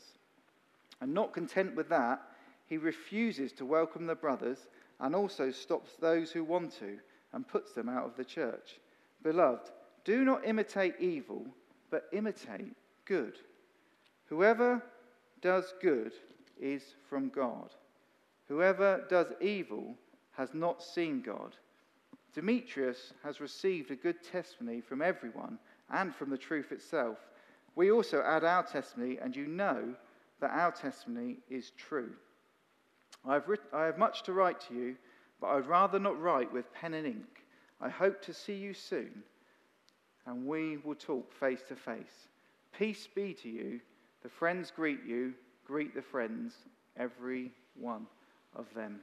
And 1.01 1.13
not 1.13 1.33
content 1.33 1.75
with 1.75 1.89
that, 1.89 2.21
he 2.67 2.77
refuses 2.77 3.51
to 3.53 3.65
welcome 3.65 4.05
the 4.05 4.15
brothers 4.15 4.67
and 4.99 5.15
also 5.15 5.51
stops 5.51 5.91
those 5.99 6.31
who 6.31 6.43
want 6.43 6.77
to 6.79 6.99
and 7.33 7.47
puts 7.47 7.73
them 7.73 7.89
out 7.89 8.05
of 8.05 8.15
the 8.15 8.23
church. 8.23 8.79
Beloved, 9.23 9.71
do 10.03 10.25
not 10.25 10.45
imitate 10.45 10.95
evil, 10.99 11.45
but 11.89 12.07
imitate 12.11 12.75
good. 13.05 13.37
Whoever 14.25 14.81
does 15.41 15.73
good 15.81 16.13
is 16.59 16.83
from 17.09 17.29
God. 17.29 17.69
Whoever 18.47 19.05
does 19.09 19.27
evil 19.41 19.95
has 20.33 20.53
not 20.53 20.83
seen 20.83 21.21
God. 21.21 21.55
Demetrius 22.33 23.13
has 23.23 23.39
received 23.39 23.91
a 23.91 23.95
good 23.95 24.23
testimony 24.23 24.81
from 24.81 25.01
everyone 25.01 25.59
and 25.91 26.13
from 26.13 26.29
the 26.29 26.37
truth 26.37 26.71
itself. 26.71 27.17
We 27.75 27.91
also 27.91 28.21
add 28.21 28.43
our 28.43 28.63
testimony, 28.63 29.17
and 29.19 29.35
you 29.35 29.47
know 29.47 29.93
that 30.41 30.51
our 30.51 30.71
testimony 30.71 31.37
is 31.49 31.71
true. 31.77 32.11
I 33.25 33.35
have, 33.35 33.45
I 33.71 33.85
have 33.85 33.97
much 33.97 34.23
to 34.23 34.33
write 34.33 34.59
to 34.61 34.73
you, 34.73 34.95
but 35.39 35.47
I'd 35.47 35.67
rather 35.67 35.99
not 35.99 36.19
write 36.19 36.51
with 36.51 36.73
pen 36.73 36.93
and 36.93 37.07
ink. 37.07 37.45
I 37.79 37.89
hope 37.89 38.21
to 38.23 38.33
see 38.33 38.55
you 38.55 38.73
soon 38.73 39.23
and 40.25 40.45
we 40.45 40.77
will 40.77 40.95
talk 40.95 41.31
face 41.33 41.61
to 41.67 41.75
face. 41.75 42.27
Peace 42.77 43.07
be 43.13 43.33
to 43.33 43.49
you. 43.49 43.79
The 44.21 44.29
friends 44.29 44.71
greet 44.71 45.03
you. 45.05 45.33
Greet 45.65 45.95
the 45.95 46.01
friends, 46.01 46.53
every 46.97 47.51
one 47.79 48.05
of 48.55 48.65
them. 48.75 48.99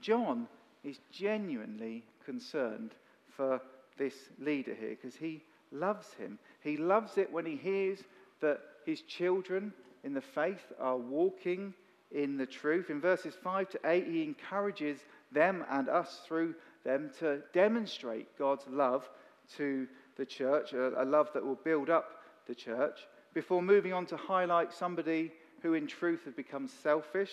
John 0.00 0.48
is 0.82 0.98
genuinely 1.12 2.04
concerned 2.24 2.92
for 3.36 3.60
this 3.96 4.14
leader 4.38 4.74
here 4.74 4.90
because 4.90 5.16
he 5.16 5.42
loves 5.70 6.12
him. 6.14 6.38
He 6.60 6.76
loves 6.76 7.16
it 7.16 7.32
when 7.32 7.46
he 7.46 7.56
hears 7.56 8.00
that 8.40 8.60
his 8.84 9.02
children 9.02 9.72
in 10.02 10.14
the 10.14 10.20
faith 10.20 10.72
are 10.80 10.96
walking 10.96 11.74
in 12.12 12.36
the 12.36 12.46
truth. 12.46 12.90
In 12.90 13.00
verses 13.00 13.34
5 13.42 13.70
to 13.70 13.80
8, 13.84 14.06
he 14.06 14.22
encourages 14.22 14.98
them 15.32 15.64
and 15.70 15.88
us 15.88 16.20
through 16.26 16.54
them 16.84 17.10
to 17.18 17.40
demonstrate 17.52 18.38
God's 18.38 18.66
love 18.68 19.08
to 19.56 19.86
the 20.16 20.26
church, 20.26 20.72
a, 20.72 21.02
a 21.02 21.04
love 21.04 21.30
that 21.34 21.44
will 21.44 21.58
build 21.64 21.90
up 21.90 22.22
the 22.46 22.54
church, 22.54 23.00
before 23.32 23.62
moving 23.62 23.92
on 23.92 24.06
to 24.06 24.16
highlight 24.16 24.72
somebody 24.72 25.32
who 25.62 25.74
in 25.74 25.86
truth 25.86 26.24
has 26.24 26.34
become 26.34 26.68
selfish 26.68 27.32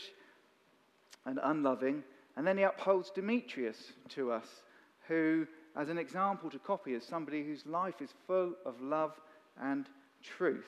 and 1.26 1.40
unloving. 1.44 2.04
And 2.36 2.48
then 2.48 2.58
he 2.58 2.64
upholds 2.64 3.12
Demetrius 3.12 3.92
to 4.10 4.32
us, 4.32 4.48
who, 5.08 5.46
as 5.76 5.90
an 5.90 5.98
example 5.98 6.50
to 6.50 6.60
copy, 6.60 6.94
is 6.94 7.04
somebody 7.04 7.44
whose 7.44 7.66
life 7.66 8.02
is 8.02 8.14
full 8.26 8.54
of 8.66 8.82
love 8.82 9.20
and 9.62 9.86
truth. 10.24 10.66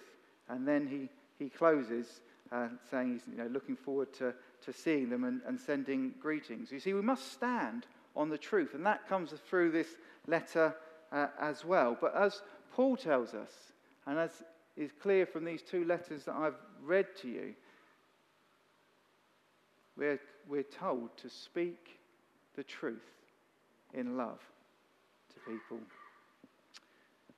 And 0.49 0.67
then 0.67 0.87
he, 0.87 1.09
he 1.43 1.49
closes 1.49 2.21
uh, 2.51 2.67
saying 2.91 3.13
he's 3.13 3.21
you 3.31 3.37
know, 3.37 3.47
looking 3.47 3.75
forward 3.75 4.13
to, 4.13 4.33
to 4.65 4.73
seeing 4.73 5.09
them 5.09 5.23
and, 5.23 5.41
and 5.47 5.59
sending 5.59 6.13
greetings. 6.21 6.71
You 6.71 6.79
see, 6.79 6.93
we 6.93 7.01
must 7.01 7.31
stand 7.31 7.87
on 8.15 8.29
the 8.29 8.37
truth, 8.37 8.75
and 8.75 8.85
that 8.85 9.07
comes 9.07 9.33
through 9.49 9.71
this 9.71 9.87
letter 10.27 10.75
uh, 11.13 11.27
as 11.39 11.63
well. 11.63 11.95
But 11.99 12.15
as 12.15 12.41
Paul 12.73 12.97
tells 12.97 13.33
us, 13.33 13.51
and 14.05 14.19
as 14.19 14.31
is 14.75 14.91
clear 15.01 15.25
from 15.25 15.45
these 15.45 15.61
two 15.61 15.85
letters 15.85 16.25
that 16.25 16.35
I've 16.35 16.57
read 16.83 17.05
to 17.21 17.27
you, 17.27 17.53
we're, 19.95 20.19
we're 20.47 20.63
told 20.63 21.15
to 21.17 21.29
speak 21.29 21.99
the 22.55 22.63
truth 22.63 23.01
in 23.93 24.17
love 24.17 24.39
to 25.33 25.51
people. 25.51 25.77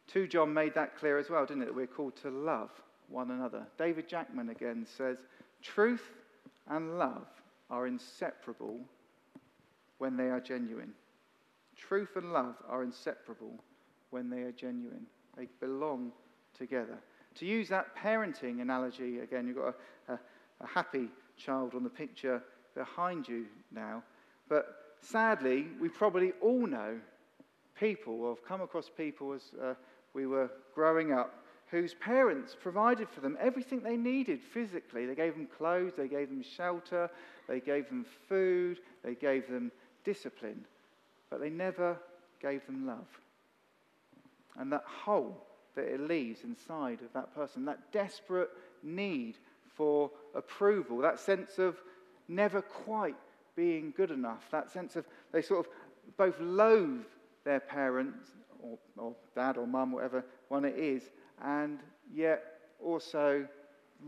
2 0.07 0.27
John 0.27 0.53
made 0.53 0.73
that 0.75 0.97
clear 0.97 1.17
as 1.17 1.29
well, 1.29 1.45
didn't 1.45 1.63
it? 1.63 1.65
That 1.65 1.75
we're 1.75 1.87
called 1.87 2.15
to 2.17 2.29
love 2.29 2.69
one 3.09 3.31
another. 3.31 3.67
David 3.77 4.07
Jackman 4.07 4.49
again 4.49 4.87
says, 4.97 5.17
Truth 5.61 6.03
and 6.69 6.97
love 6.97 7.27
are 7.69 7.87
inseparable 7.87 8.79
when 9.97 10.15
they 10.15 10.29
are 10.29 10.39
genuine. 10.39 10.93
Truth 11.75 12.15
and 12.15 12.31
love 12.31 12.55
are 12.69 12.83
inseparable 12.83 13.59
when 14.09 14.29
they 14.29 14.41
are 14.41 14.51
genuine, 14.51 15.05
they 15.37 15.47
belong 15.59 16.11
together. 16.57 16.97
To 17.35 17.45
use 17.45 17.67
that 17.69 17.95
parenting 17.97 18.61
analogy 18.61 19.19
again, 19.19 19.47
you've 19.47 19.57
got 19.57 19.75
a, 20.07 20.13
a, 20.13 20.19
a 20.61 20.67
happy 20.67 21.09
child 21.37 21.75
on 21.75 21.83
the 21.83 21.89
picture 21.89 22.41
behind 22.75 23.27
you 23.27 23.45
now. 23.73 24.03
But 24.47 24.95
sadly, 25.01 25.67
we 25.81 25.89
probably 25.89 26.31
all 26.41 26.65
know 26.65 26.97
people, 27.77 28.21
or 28.21 28.35
have 28.35 28.45
come 28.45 28.61
across 28.61 28.89
people 28.89 29.33
as 29.33 29.51
uh, 29.61 29.73
we 30.13 30.27
were 30.27 30.49
growing 30.73 31.11
up, 31.11 31.43
whose 31.67 31.93
parents 31.95 32.55
provided 32.57 33.09
for 33.09 33.19
them 33.19 33.37
everything 33.39 33.81
they 33.81 33.97
needed 33.97 34.41
physically. 34.41 35.05
They 35.05 35.15
gave 35.15 35.33
them 35.33 35.47
clothes, 35.57 35.91
they 35.97 36.07
gave 36.07 36.29
them 36.29 36.41
shelter, 36.41 37.09
they 37.49 37.59
gave 37.59 37.89
them 37.89 38.05
food, 38.29 38.79
they 39.03 39.15
gave 39.15 39.49
them 39.49 39.73
discipline 40.05 40.65
but 41.35 41.41
they 41.41 41.49
never 41.49 41.97
gave 42.41 42.65
them 42.65 42.87
love. 42.87 43.09
And 44.57 44.71
that 44.71 44.85
hole 44.85 45.35
that 45.75 45.83
it 45.83 45.99
leaves 45.99 46.45
inside 46.45 47.01
of 47.01 47.11
that 47.11 47.35
person, 47.35 47.65
that 47.65 47.91
desperate 47.91 48.47
need 48.81 49.35
for 49.75 50.09
approval, 50.33 50.99
that 50.99 51.19
sense 51.19 51.59
of 51.59 51.75
never 52.29 52.61
quite 52.61 53.17
being 53.53 53.93
good 53.97 54.11
enough, 54.11 54.49
that 54.51 54.71
sense 54.71 54.95
of 54.95 55.05
they 55.33 55.41
sort 55.41 55.65
of 55.65 55.71
both 56.15 56.39
loathe 56.39 57.03
their 57.43 57.59
parents, 57.59 58.29
or, 58.63 58.77
or 58.95 59.13
dad 59.35 59.57
or 59.57 59.67
mum, 59.67 59.91
whatever 59.91 60.23
one 60.47 60.63
it 60.63 60.79
is, 60.79 61.03
and 61.43 61.79
yet 62.13 62.45
also 62.81 63.45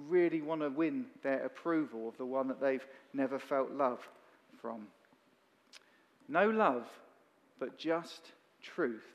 really 0.07 0.41
want 0.41 0.61
to 0.61 0.69
win 0.69 1.05
their 1.23 1.45
approval 1.45 2.07
of 2.07 2.15
the 2.15 2.25
one 2.25 2.47
that 2.47 2.61
they've 2.61 2.87
never 3.13 3.37
felt 3.37 3.69
love 3.71 3.99
from. 4.61 4.87
No 6.29 6.49
love, 6.49 6.87
but 7.59 7.77
just 7.77 8.31
truth 8.61 9.05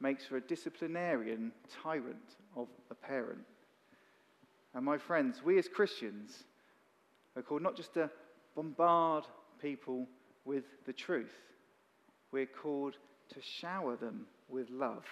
makes 0.00 0.24
for 0.24 0.36
a 0.36 0.40
disciplinarian 0.40 1.52
tyrant 1.82 2.36
of 2.56 2.68
a 2.90 2.94
parent. 2.94 3.44
And 4.74 4.84
my 4.84 4.98
friends, 4.98 5.42
we 5.44 5.58
as 5.58 5.68
Christians 5.68 6.44
are 7.36 7.42
called 7.42 7.62
not 7.62 7.76
just 7.76 7.94
to 7.94 8.10
bombard 8.54 9.24
people 9.60 10.06
with 10.44 10.64
the 10.86 10.92
truth, 10.92 11.34
we're 12.30 12.46
called 12.46 12.96
to 13.34 13.40
shower 13.40 13.96
them 13.96 14.26
with 14.48 14.70
love 14.70 15.04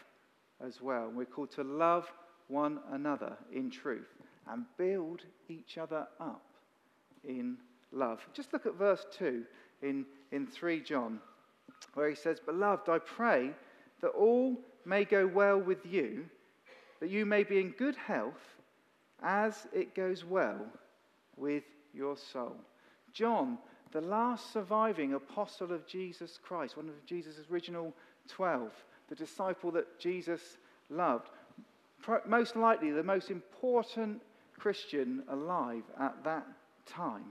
as 0.65 0.81
well. 0.81 1.11
We're 1.15 1.25
called 1.25 1.51
to 1.53 1.65
love 1.65 2.11
one 2.49 2.81
another 2.93 3.37
in 3.53 3.71
truth 3.71 4.09
and 4.49 4.65
build 4.79 5.23
each 5.49 5.79
other 5.79 6.07
up 6.21 6.47
in 7.25 7.57
love. 7.93 8.21
Just 8.33 8.53
look 8.53 8.67
at 8.67 8.75
verse 8.75 9.05
2 9.13 9.43
in, 9.83 10.07
in 10.33 10.47
3 10.47 10.81
John, 10.81 11.21
where 11.97 12.11
he 12.11 12.15
says, 12.15 12.39
Beloved, 12.39 12.91
I 12.91 12.99
pray 12.99 13.53
that 14.03 14.09
all 14.09 14.61
may 14.85 15.05
go 15.07 15.27
well 15.27 15.59
with 15.59 15.85
you, 15.87 16.27
that 17.01 17.09
you 17.09 17.25
may 17.25 17.43
be 17.43 17.59
in 17.59 17.71
good 17.71 17.97
health 17.97 18.61
as 19.23 19.67
it 19.73 19.95
goes 19.95 20.23
well 20.23 20.61
with 21.39 21.65
your 21.95 22.19
soul. 22.19 22.55
John, 23.15 23.57
the 23.93 24.03
last 24.03 24.53
surviving 24.53 25.15
apostle 25.15 25.73
of 25.73 25.87
Jesus 25.87 26.39
Christ, 26.43 26.77
one 26.77 26.91
of 26.91 27.07
Jesus' 27.07 27.41
original 27.51 27.95
12, 28.29 28.71
the 29.09 29.15
disciple 29.15 29.71
that 29.71 29.99
Jesus 29.99 30.59
loved, 30.91 31.31
most 32.27 32.57
likely 32.57 32.91
the 32.91 33.03
most 33.03 33.31
important 33.31 34.21
Christian 34.59 35.23
alive 35.31 35.85
at 35.99 36.23
that 36.25 36.47
time, 36.85 37.25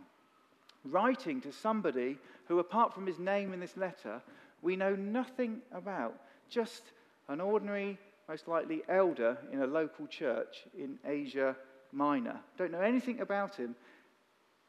writing 0.86 1.40
to 1.42 1.52
somebody 1.52 2.18
who, 2.48 2.58
apart 2.58 2.96
from 2.96 3.06
his 3.06 3.20
name 3.20 3.54
in 3.54 3.60
this 3.60 3.78
letter, 3.78 4.24
we 4.66 4.76
know 4.76 4.96
nothing 4.96 5.62
about, 5.72 6.16
just 6.50 6.82
an 7.30 7.40
ordinary, 7.40 8.00
most 8.28 8.48
likely 8.48 8.82
elder 8.90 9.38
in 9.54 9.62
a 9.62 9.68
local 9.68 10.08
church 10.08 10.66
in 10.76 10.98
Asia 11.06 11.56
Minor. 11.92 12.40
Don't 12.58 12.72
know 12.72 12.82
anything 12.82 13.22
about 13.22 13.56
him. 13.56 13.76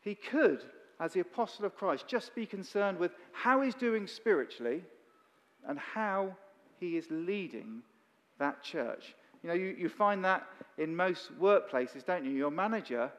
He 0.02 0.14
could, 0.14 0.62
as 1.00 1.14
the 1.14 1.20
apostle 1.20 1.64
of 1.64 1.74
Christ, 1.74 2.04
just 2.06 2.34
be 2.34 2.44
concerned 2.44 2.98
with 2.98 3.12
how 3.32 3.62
he's 3.62 3.74
doing 3.74 4.06
spiritually 4.06 4.82
and 5.66 5.78
how 5.78 6.36
he 6.78 6.98
is 6.98 7.06
leading 7.10 7.80
that 8.38 8.62
church. 8.62 9.14
You 9.42 9.48
know, 9.48 9.54
you, 9.54 9.74
you 9.78 9.88
find 9.88 10.22
that 10.26 10.46
in 10.76 10.94
most 10.94 11.30
workplaces, 11.40 12.04
don't 12.04 12.26
you? 12.26 12.32
Your 12.32 12.50
manager, 12.50 13.10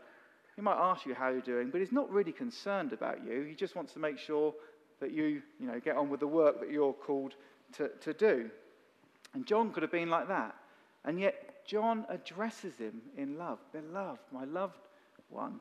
he 0.56 0.62
might 0.62 0.78
ask 0.78 1.08
you 1.08 1.16
how 1.16 1.30
you're 1.30 1.42
doing, 1.42 1.72
but 1.72 1.82
he's 1.82 1.92
not 1.92 2.12
really 2.12 2.32
concerned 2.32 2.94
about 2.94 3.26
you. 3.26 3.42
He 3.50 3.56
just 3.56 3.76
wants 3.76 3.94
to 3.94 4.00
make 4.00 4.20
sure 4.20 4.54
that 5.00 5.12
you, 5.12 5.42
you 5.60 5.68
know, 5.68 5.80
get 5.80 5.96
on 5.96 6.10
with 6.10 6.20
the 6.20 6.28
work 6.28 6.60
that 6.60 6.72
you're 6.72 6.94
called 6.94 7.36
to, 7.74 7.90
to 8.02 8.14
do. 8.14 8.50
And 9.34 9.46
John 9.46 9.72
could 9.72 9.84
have 9.84 9.92
been 9.92 10.10
like 10.10 10.28
that. 10.28 10.56
And 11.06 11.20
yet, 11.20 11.66
John 11.66 12.06
addresses 12.10 12.78
him 12.78 13.02
in 13.18 13.38
love. 13.38 13.60
Beloved, 13.72 14.22
my 14.32 14.46
loved 14.46 14.88
one. 15.30 15.60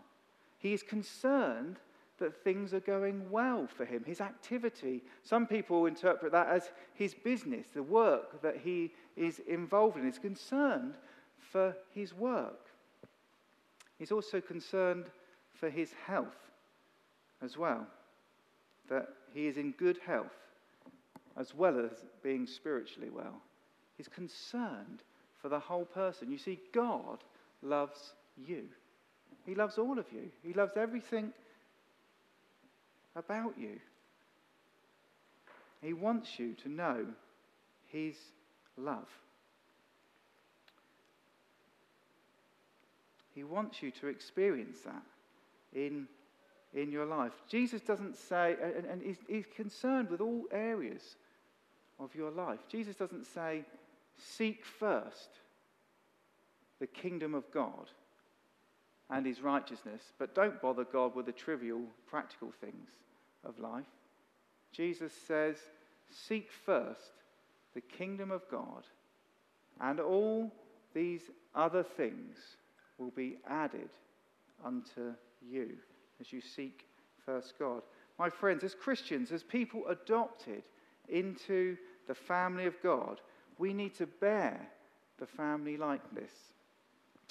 He 0.58 0.72
is 0.72 0.82
concerned 0.82 1.76
that 2.18 2.42
things 2.42 2.72
are 2.72 2.80
going 2.80 3.30
well 3.30 3.66
for 3.66 3.84
him, 3.84 4.02
his 4.06 4.20
activity. 4.20 5.02
Some 5.22 5.46
people 5.46 5.86
interpret 5.86 6.32
that 6.32 6.48
as 6.48 6.70
his 6.94 7.14
business, 7.14 7.66
the 7.74 7.82
work 7.82 8.40
that 8.40 8.56
he 8.56 8.92
is 9.16 9.40
involved 9.40 9.98
in. 9.98 10.06
He's 10.06 10.18
concerned 10.18 10.94
for 11.38 11.76
his 11.92 12.14
work. 12.14 12.68
He's 13.98 14.12
also 14.12 14.40
concerned 14.40 15.06
for 15.52 15.68
his 15.68 15.92
health 16.06 16.50
as 17.42 17.58
well, 17.58 17.86
that 18.88 19.08
he 19.36 19.46
is 19.46 19.58
in 19.58 19.72
good 19.72 19.98
health 20.06 20.32
as 21.36 21.54
well 21.54 21.78
as 21.78 21.90
being 22.22 22.46
spiritually 22.46 23.10
well. 23.10 23.42
He's 23.98 24.08
concerned 24.08 25.02
for 25.42 25.50
the 25.50 25.58
whole 25.58 25.84
person. 25.84 26.30
You 26.32 26.38
see, 26.38 26.58
God 26.72 27.18
loves 27.62 28.14
you. 28.38 28.62
He 29.44 29.54
loves 29.54 29.76
all 29.76 29.98
of 29.98 30.06
you. 30.10 30.30
He 30.42 30.54
loves 30.54 30.78
everything 30.78 31.34
about 33.14 33.52
you. 33.58 33.78
He 35.82 35.92
wants 35.92 36.38
you 36.38 36.54
to 36.62 36.70
know 36.70 37.04
His 37.92 38.16
love. 38.78 39.08
He 43.34 43.44
wants 43.44 43.82
you 43.82 43.90
to 44.00 44.06
experience 44.06 44.78
that 44.86 45.02
in, 45.74 46.08
in 46.76 46.92
your 46.92 47.06
life. 47.06 47.32
Jesus 47.48 47.80
doesn't 47.80 48.16
say, 48.16 48.54
and, 48.62 48.84
and 48.84 49.02
he's, 49.02 49.16
he's 49.28 49.46
concerned 49.46 50.10
with 50.10 50.20
all 50.20 50.44
areas 50.52 51.16
of 51.98 52.14
your 52.14 52.30
life. 52.30 52.60
Jesus 52.68 52.96
doesn't 52.96 53.26
say, 53.26 53.64
seek 54.18 54.64
first 54.64 55.30
the 56.78 56.86
kingdom 56.86 57.34
of 57.34 57.50
God 57.50 57.88
and 59.08 59.24
his 59.24 59.40
righteousness, 59.40 60.02
but 60.18 60.34
don't 60.34 60.60
bother 60.60 60.84
God 60.84 61.14
with 61.14 61.26
the 61.26 61.32
trivial, 61.32 61.80
practical 62.06 62.52
things 62.60 62.90
of 63.44 63.58
life. 63.58 63.86
Jesus 64.72 65.12
says, 65.26 65.56
Seek 66.08 66.50
first 66.50 67.12
the 67.74 67.80
kingdom 67.80 68.30
of 68.30 68.42
God, 68.50 68.84
and 69.80 69.98
all 69.98 70.52
these 70.94 71.22
other 71.54 71.82
things 71.82 72.36
will 72.98 73.10
be 73.10 73.38
added 73.48 73.88
unto 74.64 75.14
you 75.42 75.76
as 76.20 76.32
you 76.32 76.40
seek 76.40 76.86
first 77.24 77.54
God. 77.58 77.82
My 78.18 78.30
friends, 78.30 78.64
as 78.64 78.74
Christians, 78.74 79.32
as 79.32 79.42
people 79.42 79.86
adopted 79.88 80.62
into 81.08 81.76
the 82.08 82.14
family 82.14 82.66
of 82.66 82.80
God, 82.82 83.20
we 83.58 83.72
need 83.72 83.94
to 83.96 84.06
bear 84.06 84.60
the 85.18 85.26
family 85.26 85.76
likeness 85.76 86.30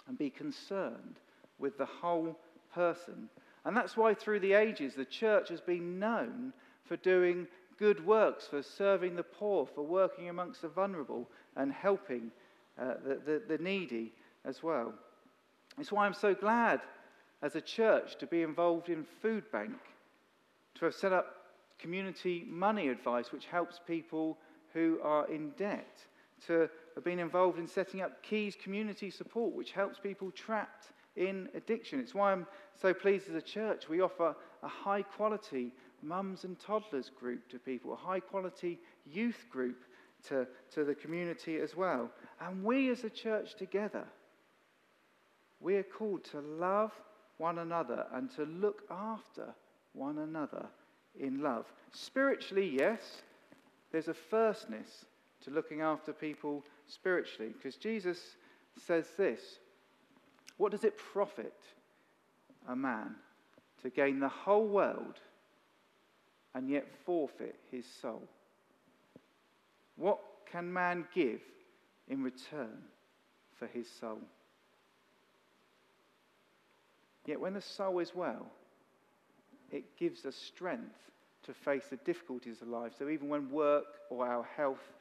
and 0.08 0.18
be 0.18 0.30
concerned 0.30 1.20
with 1.60 1.78
the 1.78 1.86
whole 1.86 2.38
person 2.74 3.30
and 3.66 3.76
that's 3.76 3.98
why 3.98 4.14
through 4.14 4.40
the 4.40 4.54
ages 4.54 4.94
the 4.94 5.06
church 5.06 5.50
has 5.50 5.60
been 5.60 6.00
known 6.00 6.54
for 6.84 6.96
doing 6.98 7.48
good 7.78 8.06
works, 8.06 8.48
for 8.48 8.62
serving 8.62 9.16
the 9.16 9.24
poor, 9.24 9.66
for 9.66 9.82
working 9.82 10.30
amongst 10.30 10.62
the 10.62 10.68
vulnerable 10.70 11.28
and 11.58 11.74
helping 11.74 12.32
uh, 12.80 12.94
the, 13.04 13.16
the, 13.26 13.58
the 13.58 13.64
needy 13.64 14.14
as 14.46 14.62
well. 14.62 14.94
It's 15.80 15.92
why 15.92 16.06
I'm 16.06 16.14
so 16.14 16.36
glad 16.36 16.82
as 17.42 17.56
a 17.56 17.62
church 17.62 18.18
to 18.18 18.28
be 18.28 18.42
involved 18.42 18.90
in 18.90 19.06
Food 19.22 19.44
Bank, 19.52 19.78
to 20.76 20.86
have 20.86 20.96
set 20.96 21.14
up 21.14 21.36
community 21.80 22.46
money 22.48 22.88
advice, 22.90 23.32
which 23.32 23.46
helps 23.46 23.80
people 23.86 24.38
who 24.74 25.00
are 25.04 25.28
in 25.32 25.52
debt, 25.52 26.00
to 26.48 26.70
have 26.96 27.04
been 27.04 27.20
involved 27.20 27.60
in 27.60 27.68
setting 27.68 28.02
up 28.02 28.22
Keys 28.24 28.56
Community 28.62 29.10
Support, 29.10 29.54
which 29.54 29.72
helps 29.72 30.00
people 30.00 30.32
trapped 30.32 30.88
in 31.16 31.50
addiction. 31.56 32.00
It's 32.00 32.14
why 32.14 32.32
I'm 32.32 32.46
so 32.80 32.94
pleased 32.94 33.30
as 33.30 33.36
a 33.36 33.42
church 33.42 33.88
we 33.88 34.02
offer 34.02 34.36
a 34.64 34.68
high 34.68 35.02
quality 35.02 35.72
mums 36.02 36.44
and 36.44 36.60
toddlers 36.60 37.10
group 37.10 37.48
to 37.50 37.60
people, 37.60 37.94
a 37.94 37.96
high 37.96 38.20
quality 38.20 38.80
youth 39.06 39.46
group 39.50 39.86
to, 40.28 40.48
to 40.72 40.84
the 40.84 40.96
community 40.96 41.58
as 41.58 41.76
well. 41.76 42.10
And 42.42 42.64
we 42.64 42.90
as 42.90 43.04
a 43.04 43.10
church 43.10 43.56
together, 43.56 44.06
we 45.60 45.76
are 45.78 45.84
called 45.84 46.24
to 46.26 46.42
love 46.42 46.92
one 47.38 47.60
another 47.60 48.06
and 48.14 48.30
to 48.36 48.46
look 48.46 48.84
after 48.90 49.54
one 49.94 50.20
another 50.20 50.66
in 51.20 51.42
love. 51.42 51.66
Spiritually, 51.92 52.68
yes, 52.68 53.22
there's 53.92 54.08
a 54.08 54.14
firstness 54.14 55.06
to 55.44 55.52
looking 55.52 55.82
after 55.82 56.12
people 56.14 56.64
spiritually 56.88 57.52
because 57.54 57.76
Jesus 57.76 58.20
says 58.78 59.08
this 59.18 59.60
what 60.58 60.72
does 60.72 60.84
it 60.84 60.98
profit 60.98 61.54
a 62.68 62.76
man 62.76 63.16
to 63.82 63.90
gain 63.90 64.20
the 64.20 64.30
whole 64.30 64.68
world 64.68 65.20
and 66.54 66.70
yet 66.70 66.88
forfeit 67.06 67.60
his 67.70 67.86
soul? 68.02 68.24
What 69.98 70.20
can 70.50 70.72
man 70.72 71.06
give 71.14 71.42
in 72.08 72.24
return 72.24 72.78
for 73.58 73.68
his 73.68 73.90
soul? 73.90 74.22
Yet 77.26 77.40
when 77.40 77.54
the 77.54 77.62
soul 77.62 78.00
is 78.00 78.14
well, 78.14 78.46
it 79.72 79.98
gives 79.98 80.26
us 80.26 80.36
strength 80.36 81.12
to 81.44 81.54
face 81.54 81.86
the 81.90 81.98
difficulties 81.98 82.62
of 82.62 82.68
life. 82.68 82.94
So 82.98 83.10
even 83.10 83.30
when 83.30 83.50
work 83.50 83.86
or 84.10 84.28
our 84.28 84.48
health 84.56 84.94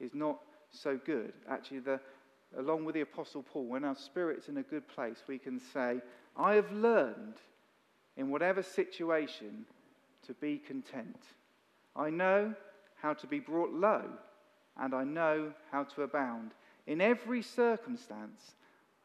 is 0.00 0.14
not 0.14 0.38
so 0.70 0.98
good, 1.04 1.32
actually 1.48 1.80
the, 1.80 2.00
along 2.58 2.84
with 2.84 2.94
the 2.94 3.02
Apostle 3.02 3.42
Paul, 3.42 3.66
when 3.66 3.84
our 3.84 3.96
spirit's 3.96 4.48
in 4.48 4.58
a 4.58 4.62
good 4.62 4.86
place, 4.88 5.22
we 5.28 5.38
can 5.38 5.60
say, 5.60 6.00
I 6.36 6.54
have 6.54 6.72
learned 6.72 7.36
in 8.16 8.30
whatever 8.30 8.62
situation 8.62 9.64
to 10.26 10.34
be 10.34 10.58
content. 10.58 11.18
I 11.96 12.10
know 12.10 12.54
how 13.00 13.14
to 13.14 13.26
be 13.26 13.40
brought 13.40 13.72
low, 13.72 14.04
and 14.78 14.94
I 14.94 15.04
know 15.04 15.52
how 15.70 15.84
to 15.84 16.02
abound. 16.02 16.52
In 16.86 17.00
every 17.00 17.42
circumstance, 17.42 18.54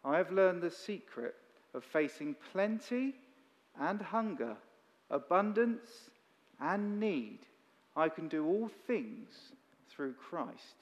I 0.06 0.18
have 0.18 0.32
learned 0.32 0.62
the 0.62 0.72
secret 0.72 1.36
of 1.74 1.84
facing 1.84 2.36
plenty 2.52 3.16
and 3.80 4.02
hunger, 4.02 4.56
abundance 5.10 6.10
and 6.60 7.00
need. 7.00 7.40
I 7.96 8.10
can 8.10 8.28
do 8.28 8.46
all 8.46 8.70
things 8.88 9.30
through 9.90 10.14
Christ 10.14 10.76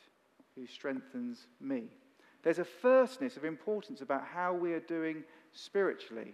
who 0.56 0.66
strengthens 0.68 1.48
me. 1.60 1.84
There's 2.44 2.60
a 2.60 2.66
firstness 2.66 3.38
of 3.38 3.46
importance 3.46 4.02
about 4.02 4.26
how 4.26 4.54
we 4.54 4.74
are 4.74 4.80
doing 4.82 5.24
spiritually 5.52 6.34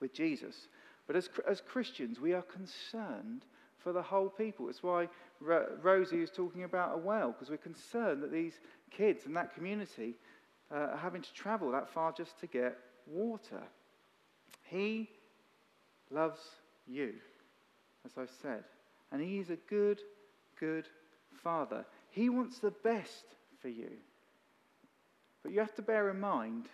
with 0.00 0.12
Jesus. 0.12 0.68
But 1.06 1.16
as, 1.16 1.28
as 1.48 1.60
Christians, 1.60 2.20
we 2.20 2.32
are 2.32 2.42
concerned 2.42 3.42
for 3.78 3.92
the 3.92 4.02
whole 4.02 4.28
people. 4.28 4.68
It's 4.68 4.82
why 4.82 5.08
Rosie 5.40 6.22
is 6.22 6.30
talking 6.30 6.64
about 6.64 6.94
a 6.94 6.98
well, 6.98 7.32
because 7.32 7.50
we're 7.50 7.56
concerned 7.56 8.22
that 8.22 8.32
these 8.32 8.54
kids 8.90 9.26
and 9.26 9.36
that 9.36 9.54
community 9.54 10.14
uh, 10.72 10.88
are 10.92 10.96
having 10.96 11.22
to 11.22 11.32
travel 11.32 11.70
that 11.72 11.88
far 11.88 12.12
just 12.12 12.38
to 12.40 12.46
get 12.46 12.76
water. 13.06 13.62
He 14.64 15.08
loves 16.10 16.40
you, 16.86 17.14
as 18.04 18.12
I've 18.18 18.30
said. 18.42 18.64
And 19.12 19.22
He 19.22 19.38
is 19.38 19.50
a 19.50 19.56
good, 19.68 20.00
good 20.58 20.86
Father. 21.42 21.84
He 22.10 22.28
wants 22.28 22.58
the 22.58 22.70
best 22.70 23.24
for 23.60 23.68
you. 23.68 23.90
But 25.42 25.52
you 25.52 25.60
have 25.60 25.74
to 25.76 25.82
bear 25.82 26.10
in 26.10 26.20
mind 26.20 26.66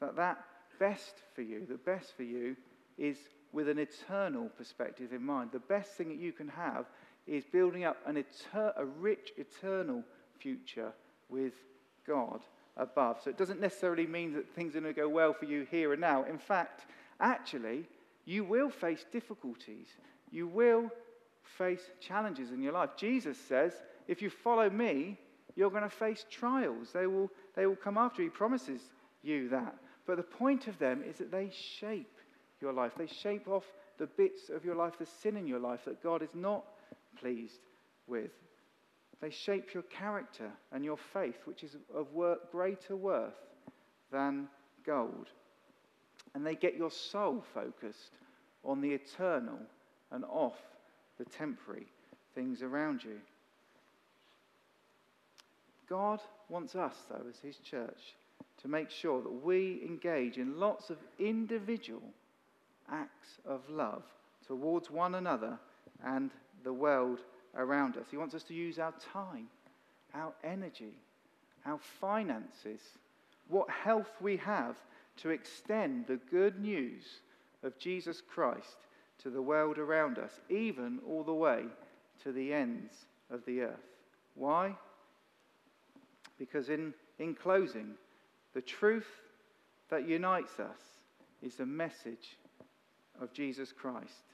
that 0.00 0.16
that 0.16 0.44
best 0.78 1.14
for 1.34 1.42
you, 1.42 1.66
the 1.66 1.74
best 1.74 2.16
for 2.16 2.22
you, 2.22 2.56
is 2.98 3.16
with 3.52 3.68
an 3.68 3.78
eternal 3.78 4.48
perspective 4.56 5.12
in 5.12 5.24
mind. 5.24 5.50
The 5.52 5.58
best 5.60 5.92
thing 5.92 6.08
that 6.08 6.18
you 6.18 6.32
can 6.32 6.48
have 6.48 6.86
is 7.26 7.44
building 7.44 7.84
up 7.84 7.96
an 8.06 8.16
eter- 8.16 8.74
a 8.76 8.84
rich, 8.84 9.32
eternal 9.36 10.02
future 10.38 10.92
with 11.28 11.54
God 12.06 12.40
above. 12.76 13.20
So 13.22 13.30
it 13.30 13.38
doesn't 13.38 13.60
necessarily 13.60 14.06
mean 14.06 14.32
that 14.34 14.48
things 14.54 14.74
are 14.76 14.80
going 14.80 14.94
to 14.94 15.00
go 15.00 15.08
well 15.08 15.32
for 15.32 15.44
you 15.44 15.66
here 15.70 15.92
and 15.92 16.00
now. 16.00 16.24
In 16.24 16.38
fact, 16.38 16.86
actually, 17.20 17.84
you 18.24 18.44
will 18.44 18.70
face 18.70 19.04
difficulties. 19.12 19.88
You 20.30 20.46
will 20.46 20.90
face 21.58 21.90
challenges 22.00 22.50
in 22.50 22.62
your 22.62 22.72
life. 22.72 22.90
Jesus 22.96 23.38
says, 23.38 23.72
if 24.08 24.20
you 24.20 24.30
follow 24.30 24.68
me, 24.68 25.18
you're 25.56 25.70
going 25.70 25.82
to 25.82 25.88
face 25.88 26.24
trials. 26.30 26.90
They 26.92 27.06
will, 27.06 27.30
they 27.54 27.66
will 27.66 27.76
come 27.76 27.96
after. 27.96 28.22
He 28.22 28.28
promises 28.28 28.80
you 29.22 29.48
that. 29.50 29.76
But 30.06 30.16
the 30.16 30.22
point 30.22 30.66
of 30.66 30.78
them 30.78 31.02
is 31.08 31.16
that 31.18 31.30
they 31.30 31.50
shape 31.50 32.18
your 32.60 32.72
life. 32.72 32.92
They 32.96 33.06
shape 33.06 33.48
off 33.48 33.64
the 33.98 34.06
bits 34.06 34.50
of 34.50 34.64
your 34.64 34.74
life, 34.74 34.98
the 34.98 35.06
sin 35.06 35.36
in 35.36 35.46
your 35.46 35.60
life 35.60 35.84
that 35.84 36.02
God 36.02 36.22
is 36.22 36.34
not 36.34 36.64
pleased 37.20 37.60
with. 38.06 38.32
They 39.24 39.30
shape 39.30 39.72
your 39.72 39.84
character 39.84 40.50
and 40.70 40.84
your 40.84 40.98
faith, 40.98 41.38
which 41.46 41.64
is 41.64 41.78
of 41.94 42.08
greater 42.52 42.94
worth 42.94 43.32
than 44.12 44.48
gold. 44.84 45.30
And 46.34 46.44
they 46.44 46.54
get 46.54 46.76
your 46.76 46.90
soul 46.90 47.42
focused 47.54 48.18
on 48.66 48.82
the 48.82 48.92
eternal 48.92 49.58
and 50.10 50.26
off 50.26 50.58
the 51.16 51.24
temporary 51.24 51.86
things 52.34 52.60
around 52.60 53.02
you. 53.02 53.16
God 55.88 56.20
wants 56.50 56.76
us, 56.76 56.94
though, 57.08 57.24
as 57.26 57.38
His 57.38 57.56
church, 57.56 58.16
to 58.60 58.68
make 58.68 58.90
sure 58.90 59.22
that 59.22 59.42
we 59.42 59.80
engage 59.88 60.36
in 60.36 60.60
lots 60.60 60.90
of 60.90 60.98
individual 61.18 62.02
acts 62.92 63.38
of 63.46 63.62
love 63.70 64.02
towards 64.46 64.90
one 64.90 65.14
another 65.14 65.58
and 66.04 66.30
the 66.62 66.74
world 66.74 67.20
around 67.56 67.96
us. 67.96 68.06
He 68.10 68.16
wants 68.16 68.34
us 68.34 68.42
to 68.44 68.54
use 68.54 68.78
our 68.78 68.94
time, 69.12 69.48
our 70.14 70.32
energy, 70.42 70.98
our 71.66 71.78
finances, 72.00 72.80
what 73.48 73.68
health 73.70 74.10
we 74.20 74.36
have 74.38 74.76
to 75.18 75.30
extend 75.30 76.06
the 76.06 76.20
good 76.30 76.60
news 76.60 77.04
of 77.62 77.78
Jesus 77.78 78.20
Christ 78.20 78.76
to 79.22 79.30
the 79.30 79.42
world 79.42 79.78
around 79.78 80.18
us, 80.18 80.40
even 80.48 80.98
all 81.08 81.22
the 81.22 81.34
way 81.34 81.64
to 82.22 82.32
the 82.32 82.52
ends 82.52 83.06
of 83.30 83.44
the 83.46 83.62
earth. 83.62 83.94
Why? 84.34 84.74
Because 86.38 86.68
in, 86.68 86.92
in 87.18 87.34
closing, 87.34 87.94
the 88.54 88.62
truth 88.62 89.06
that 89.90 90.08
unites 90.08 90.58
us 90.58 90.80
is 91.42 91.56
the 91.56 91.66
message 91.66 92.36
of 93.20 93.32
Jesus 93.32 93.72
Christ. 93.72 94.24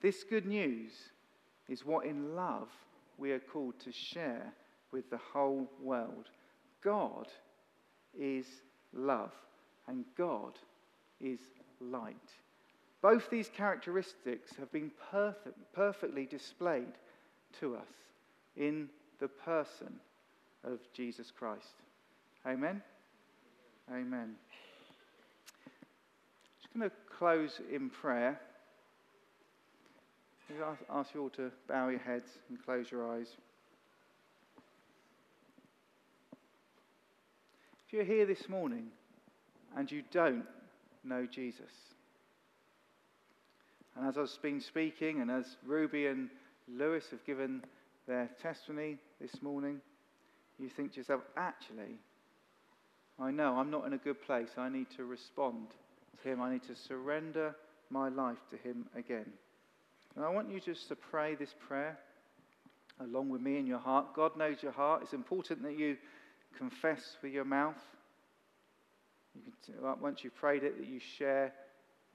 This 0.00 0.24
good 0.24 0.46
news 0.46 0.92
is 1.68 1.84
what 1.84 2.06
in 2.06 2.34
love 2.34 2.68
we 3.18 3.32
are 3.32 3.40
called 3.40 3.78
to 3.80 3.92
share 3.92 4.52
with 4.92 5.10
the 5.10 5.20
whole 5.32 5.68
world. 5.82 6.30
God 6.82 7.28
is 8.18 8.46
love, 8.92 9.32
and 9.86 10.04
God 10.16 10.52
is 11.20 11.40
light. 11.80 12.16
Both 13.02 13.30
these 13.30 13.48
characteristics 13.48 14.52
have 14.58 14.72
been 14.72 14.90
perfect, 15.10 15.56
perfectly 15.72 16.26
displayed 16.26 16.94
to 17.60 17.76
us 17.76 17.88
in 18.56 18.88
the 19.20 19.28
person 19.28 20.00
of 20.64 20.80
Jesus 20.92 21.30
Christ. 21.30 21.74
Amen? 22.46 22.82
Amen. 23.90 24.34
Just 26.60 26.74
going 26.74 26.88
to 26.88 26.96
close 27.16 27.60
in 27.72 27.90
prayer. 27.90 28.40
I 30.50 30.98
ask 30.98 31.14
you 31.14 31.22
all 31.22 31.30
to 31.30 31.50
bow 31.68 31.88
your 31.88 31.98
heads 32.00 32.30
and 32.48 32.62
close 32.64 32.90
your 32.90 33.10
eyes. 33.12 33.28
If 37.86 37.92
you're 37.92 38.04
here 38.04 38.24
this 38.24 38.48
morning 38.48 38.86
and 39.76 39.90
you 39.90 40.02
don't 40.10 40.46
know 41.04 41.26
Jesus, 41.26 41.70
and 43.94 44.06
as 44.06 44.16
I've 44.16 44.42
been 44.42 44.60
speaking, 44.60 45.20
and 45.20 45.30
as 45.30 45.56
Ruby 45.66 46.06
and 46.06 46.30
Lewis 46.66 47.04
have 47.10 47.24
given 47.26 47.62
their 48.06 48.30
testimony 48.40 48.96
this 49.20 49.42
morning, 49.42 49.80
you 50.58 50.68
think 50.68 50.92
to 50.92 50.98
yourself, 50.98 51.22
actually, 51.36 51.98
I 53.18 53.30
know 53.32 53.56
I'm 53.56 53.70
not 53.70 53.86
in 53.86 53.92
a 53.92 53.98
good 53.98 54.22
place. 54.22 54.50
I 54.56 54.68
need 54.68 54.86
to 54.96 55.04
respond 55.04 55.66
to 56.22 56.28
Him. 56.28 56.40
I 56.40 56.52
need 56.52 56.62
to 56.64 56.74
surrender 56.74 57.54
my 57.90 58.08
life 58.08 58.38
to 58.50 58.56
Him 58.56 58.86
again. 58.96 59.26
And 60.18 60.26
I 60.26 60.30
want 60.30 60.50
you 60.50 60.58
just 60.58 60.88
to 60.88 60.96
pray 60.96 61.36
this 61.36 61.54
prayer 61.68 61.96
along 62.98 63.28
with 63.28 63.40
me 63.40 63.56
in 63.56 63.68
your 63.68 63.78
heart. 63.78 64.14
God 64.16 64.36
knows 64.36 64.56
your 64.60 64.72
heart. 64.72 65.02
It's 65.04 65.12
important 65.12 65.62
that 65.62 65.78
you 65.78 65.96
confess 66.58 67.16
with 67.22 67.32
your 67.32 67.44
mouth. 67.44 67.80
You 69.36 69.52
can, 69.64 70.00
once 70.00 70.24
you've 70.24 70.34
prayed 70.34 70.64
it, 70.64 70.76
that 70.76 70.88
you 70.88 70.98
share 70.98 71.52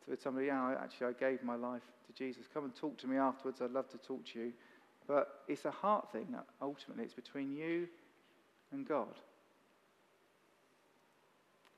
with 0.05 0.21
somebody, 0.21 0.47
yeah, 0.47 0.75
actually, 0.83 1.07
I 1.07 1.13
gave 1.13 1.43
my 1.43 1.55
life 1.55 1.81
to 2.07 2.13
Jesus. 2.13 2.43
Come 2.53 2.65
and 2.65 2.75
talk 2.75 2.97
to 2.97 3.07
me 3.07 3.15
afterwards. 3.15 3.61
I'd 3.61 3.71
love 3.71 3.87
to 3.91 3.97
talk 3.99 4.25
to 4.33 4.39
you. 4.39 4.51
But 5.07 5.43
it's 5.47 5.63
a 5.63 5.71
heart 5.71 6.11
thing, 6.11 6.35
ultimately. 6.61 7.05
It's 7.05 7.13
between 7.13 7.53
you 7.53 7.87
and 8.73 8.85
God. 8.85 9.15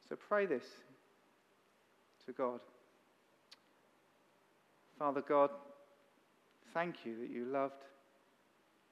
So 0.10 0.16
pray 0.16 0.48
this 0.48 0.66
to 2.26 2.32
God. 2.32 2.62
Father 4.98 5.22
God, 5.22 5.52
thank 6.76 7.06
you 7.06 7.18
that 7.22 7.32
you 7.32 7.46
loved 7.46 7.86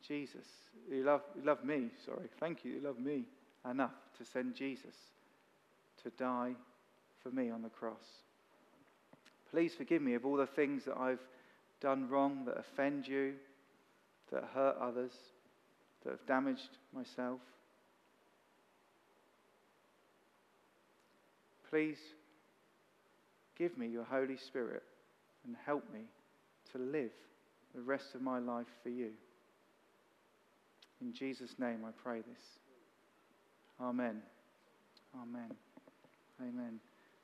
Jesus. 0.08 0.48
You 0.90 1.04
love, 1.04 1.22
you 1.36 1.44
me, 1.64 1.90
sorry. 2.06 2.30
Thank 2.40 2.64
you, 2.64 2.72
you 2.72 2.82
love 2.82 2.98
me 2.98 3.26
enough 3.70 3.92
to 4.18 4.26
send 4.26 4.56
Jesus 4.56 4.96
to 6.02 6.10
die 6.12 6.54
for 7.22 7.30
me 7.30 7.52
on 7.52 7.62
the 7.62 7.70
cross. 7.70 8.24
Please 9.52 9.74
forgive 9.76 10.02
me 10.02 10.14
of 10.16 10.26
all 10.26 10.38
the 10.38 10.48
things 10.48 10.86
that 10.86 10.98
I've 10.98 11.24
done 11.82 12.10
wrong, 12.10 12.46
that 12.46 12.58
offend 12.58 13.08
you, 13.08 13.34
that 14.32 14.46
hurt 14.54 14.78
others, 14.82 15.12
that 16.04 16.12
have 16.12 16.26
damaged 16.26 16.78
myself. 16.96 17.40
Please 21.70 21.98
give 23.58 23.78
me 23.78 23.88
your 23.88 24.06
Holy 24.06 24.38
Spirit 24.38 24.84
and 25.46 25.56
help 25.66 25.84
me 25.94 26.02
to 26.72 26.78
live 26.78 27.12
the 27.76 27.82
rest 27.82 28.16
of 28.16 28.22
my 28.22 28.40
life 28.40 28.68
for 28.82 28.90
you. 28.90 29.10
In 31.02 31.14
Jesus' 31.14 31.56
name 31.60 31.80
I 31.86 31.92
pray 32.04 32.20
this. 32.20 32.46
Amen. 33.82 34.22
Amen. 35.22 35.52
Amen. 36.42 36.80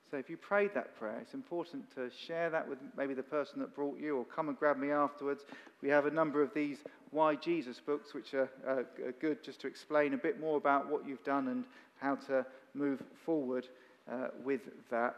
So 0.09 0.17
if 0.17 0.29
you 0.29 0.37
prayed 0.37 0.73
that 0.73 0.97
prayer, 0.97 1.19
it's 1.21 1.35
important 1.35 1.93
to 1.95 2.09
share 2.09 2.49
that 2.49 2.67
with 2.67 2.79
maybe 2.97 3.13
the 3.13 3.23
person 3.23 3.59
that 3.59 3.75
brought 3.75 3.99
you 3.99 4.17
or 4.17 4.25
come 4.25 4.49
and 4.49 4.57
grab 4.57 4.77
me 4.77 4.89
afterwards. 4.91 5.45
We 5.81 5.89
have 5.89 6.07
a 6.07 6.11
number 6.11 6.41
of 6.41 6.53
these 6.53 6.79
Why 7.11 7.35
Jesus 7.35 7.79
books, 7.79 8.13
which 8.13 8.33
are, 8.33 8.49
are 8.67 8.85
good 9.19 9.43
just 9.43 9.61
to 9.61 9.67
explain 9.67 10.13
a 10.13 10.17
bit 10.17 10.39
more 10.39 10.57
about 10.57 10.89
what 10.89 11.07
you've 11.07 11.23
done 11.23 11.47
and 11.47 11.63
how 11.99 12.15
to 12.27 12.45
move 12.73 13.03
forward 13.23 13.67
uh, 14.11 14.29
with 14.43 14.61
that. 14.89 15.15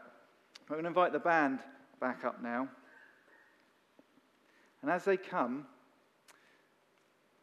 I'm 0.68 0.74
going 0.74 0.84
to 0.84 0.88
invite 0.88 1.12
the 1.12 1.18
band 1.18 1.60
back 2.00 2.24
up 2.24 2.42
now. 2.42 2.68
And 4.82 4.90
as 4.90 5.04
they 5.04 5.16
come, 5.16 5.66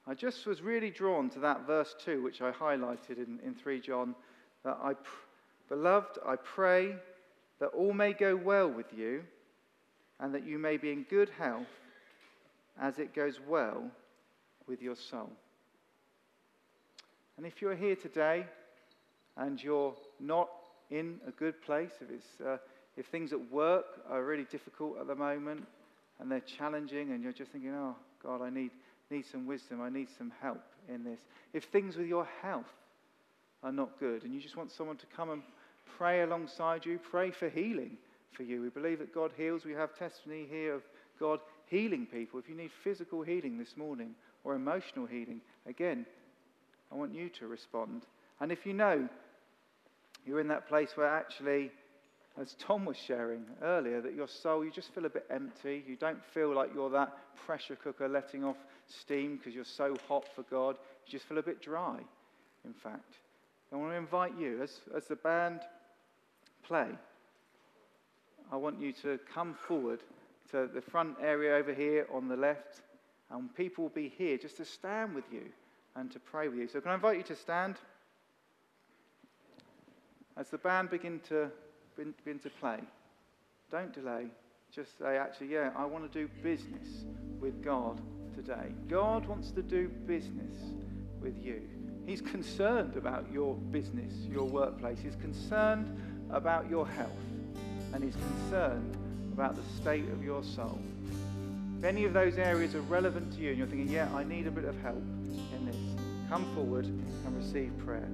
I 0.05 0.13
just 0.13 0.45
was 0.45 0.61
really 0.61 0.89
drawn 0.89 1.29
to 1.31 1.39
that 1.39 1.65
verse 1.65 1.95
2, 2.03 2.21
which 2.21 2.41
I 2.41 2.51
highlighted 2.51 3.17
in, 3.17 3.39
in 3.45 3.55
3 3.55 3.79
John, 3.79 4.15
that 4.63 4.77
I, 4.81 4.93
beloved, 5.69 6.17
I 6.25 6.35
pray 6.35 6.95
that 7.59 7.67
all 7.67 7.93
may 7.93 8.13
go 8.13 8.35
well 8.35 8.69
with 8.69 8.93
you 8.95 9.23
and 10.19 10.33
that 10.33 10.45
you 10.45 10.57
may 10.57 10.77
be 10.77 10.91
in 10.91 11.03
good 11.09 11.29
health 11.37 11.67
as 12.79 12.99
it 12.99 13.13
goes 13.13 13.39
well 13.47 13.83
with 14.67 14.81
your 14.81 14.95
soul. 14.95 15.29
And 17.37 17.45
if 17.45 17.61
you're 17.61 17.75
here 17.75 17.95
today 17.95 18.45
and 19.37 19.61
you're 19.63 19.95
not 20.19 20.49
in 20.89 21.19
a 21.25 21.31
good 21.31 21.61
place, 21.61 21.91
if, 22.01 22.09
it's, 22.09 22.41
uh, 22.45 22.57
if 22.97 23.05
things 23.05 23.31
at 23.31 23.51
work 23.51 23.85
are 24.09 24.25
really 24.25 24.45
difficult 24.45 24.97
at 24.99 25.07
the 25.07 25.15
moment 25.15 25.65
and 26.19 26.31
they're 26.31 26.41
challenging 26.41 27.11
and 27.11 27.23
you're 27.23 27.33
just 27.33 27.51
thinking, 27.51 27.73
oh, 27.73 27.95
God, 28.23 28.41
I 28.41 28.49
need, 28.49 28.71
need 29.09 29.25
some 29.25 29.45
wisdom, 29.45 29.81
I 29.81 29.89
need 29.89 30.07
some 30.17 30.31
help 30.41 30.63
in 30.93 31.03
this. 31.03 31.19
If 31.53 31.65
things 31.65 31.95
with 31.95 32.07
your 32.07 32.27
health 32.41 32.65
are 33.63 33.71
not 33.71 33.99
good 33.99 34.23
and 34.23 34.33
you 34.33 34.41
just 34.41 34.57
want 34.57 34.71
someone 34.71 34.97
to 34.97 35.05
come 35.15 35.29
and 35.29 35.41
pray 35.97 36.21
alongside 36.21 36.85
you, 36.85 36.99
pray 36.99 37.31
for 37.31 37.49
healing 37.49 37.97
for 38.33 38.43
you. 38.43 38.61
We 38.61 38.69
believe 38.69 38.99
that 38.99 39.13
God 39.13 39.31
heals. 39.35 39.65
We 39.65 39.73
have 39.73 39.97
testimony 39.97 40.45
here 40.49 40.75
of 40.75 40.83
God 41.19 41.39
healing 41.65 42.05
people. 42.05 42.39
If 42.39 42.49
you 42.49 42.55
need 42.55 42.71
physical 42.83 43.21
healing 43.21 43.57
this 43.57 43.75
morning 43.75 44.11
or 44.43 44.55
emotional 44.55 45.05
healing, 45.05 45.41
again, 45.65 46.05
I 46.91 46.95
want 46.95 47.13
you 47.13 47.29
to 47.39 47.47
respond. 47.47 48.03
And 48.39 48.51
if 48.51 48.65
you 48.65 48.73
know 48.73 49.07
you're 50.25 50.39
in 50.39 50.47
that 50.49 50.67
place 50.67 50.91
where 50.95 51.07
actually, 51.07 51.71
as 52.39 52.55
Tom 52.57 52.85
was 52.85 52.95
sharing 52.95 53.43
earlier, 53.61 54.01
that 54.01 54.15
your 54.15 54.27
soul, 54.27 54.63
you 54.63 54.71
just 54.71 54.93
feel 54.93 55.05
a 55.05 55.09
bit 55.09 55.25
empty. 55.29 55.83
You 55.85 55.97
don't 55.97 56.23
feel 56.23 56.53
like 56.53 56.71
you're 56.73 56.89
that 56.91 57.17
pressure 57.45 57.75
cooker 57.75 58.07
letting 58.07 58.43
off 58.45 58.57
steam 58.87 59.37
because 59.37 59.53
you're 59.53 59.65
so 59.65 59.95
hot 60.07 60.25
for 60.35 60.43
God. 60.43 60.77
You 61.05 61.11
just 61.11 61.25
feel 61.25 61.37
a 61.37 61.43
bit 61.43 61.61
dry, 61.61 61.97
in 62.65 62.73
fact. 62.73 63.15
I 63.73 63.75
want 63.75 63.91
to 63.91 63.97
invite 63.97 64.37
you, 64.39 64.61
as, 64.63 64.79
as 64.95 65.05
the 65.05 65.17
band 65.17 65.61
play, 66.63 66.87
I 68.51 68.55
want 68.55 68.79
you 68.79 68.93
to 69.03 69.19
come 69.31 69.53
forward 69.67 69.99
to 70.51 70.69
the 70.73 70.81
front 70.81 71.17
area 71.21 71.55
over 71.55 71.73
here 71.73 72.07
on 72.11 72.27
the 72.27 72.37
left, 72.37 72.81
and 73.29 73.53
people 73.53 73.83
will 73.83 73.89
be 73.89 74.09
here 74.09 74.37
just 74.37 74.57
to 74.57 74.65
stand 74.65 75.13
with 75.13 75.25
you 75.31 75.43
and 75.95 76.09
to 76.11 76.19
pray 76.19 76.47
with 76.47 76.57
you. 76.57 76.67
So, 76.67 76.81
can 76.81 76.91
I 76.91 76.95
invite 76.95 77.17
you 77.17 77.23
to 77.23 77.35
stand? 77.35 77.75
As 80.35 80.49
the 80.49 80.57
band 80.57 80.89
begin 80.89 81.19
to, 81.27 81.51
begin 82.03 82.39
to 82.39 82.49
play, 82.49 82.79
don't 83.71 83.93
delay. 83.93 84.27
Just 84.73 84.97
say, 84.99 85.17
actually, 85.17 85.47
yeah, 85.47 85.71
I 85.75 85.85
want 85.85 86.11
to 86.11 86.19
do 86.19 86.29
business 86.43 87.05
with 87.39 87.63
God 87.63 87.99
today. 88.35 88.71
God 88.87 89.25
wants 89.25 89.51
to 89.51 89.61
do 89.61 89.87
business 90.05 90.55
with 91.21 91.43
you. 91.43 91.61
He's 92.05 92.21
concerned 92.21 92.95
about 92.95 93.25
your 93.31 93.55
business, 93.55 94.13
your 94.31 94.45
workplace. 94.45 94.99
He's 94.99 95.15
concerned 95.15 95.99
about 96.29 96.69
your 96.69 96.87
health. 96.87 97.09
And 97.93 98.03
he's 98.03 98.15
concerned 98.15 98.95
about 99.33 99.55
the 99.55 99.63
state 99.81 100.07
of 100.09 100.23
your 100.23 100.43
soul. 100.43 100.79
If 101.79 101.83
any 101.83 102.05
of 102.05 102.13
those 102.13 102.37
areas 102.37 102.75
are 102.75 102.81
relevant 102.81 103.33
to 103.33 103.39
you 103.39 103.49
and 103.49 103.57
you're 103.57 103.67
thinking, 103.67 103.89
yeah, 103.89 104.09
I 104.13 104.23
need 104.23 104.47
a 104.47 104.51
bit 104.51 104.65
of 104.65 104.79
help 104.81 105.01
in 105.55 105.65
this, 105.65 105.75
come 106.29 106.45
forward 106.53 106.85
and 106.85 107.35
receive 107.37 107.71
prayer. 107.79 108.09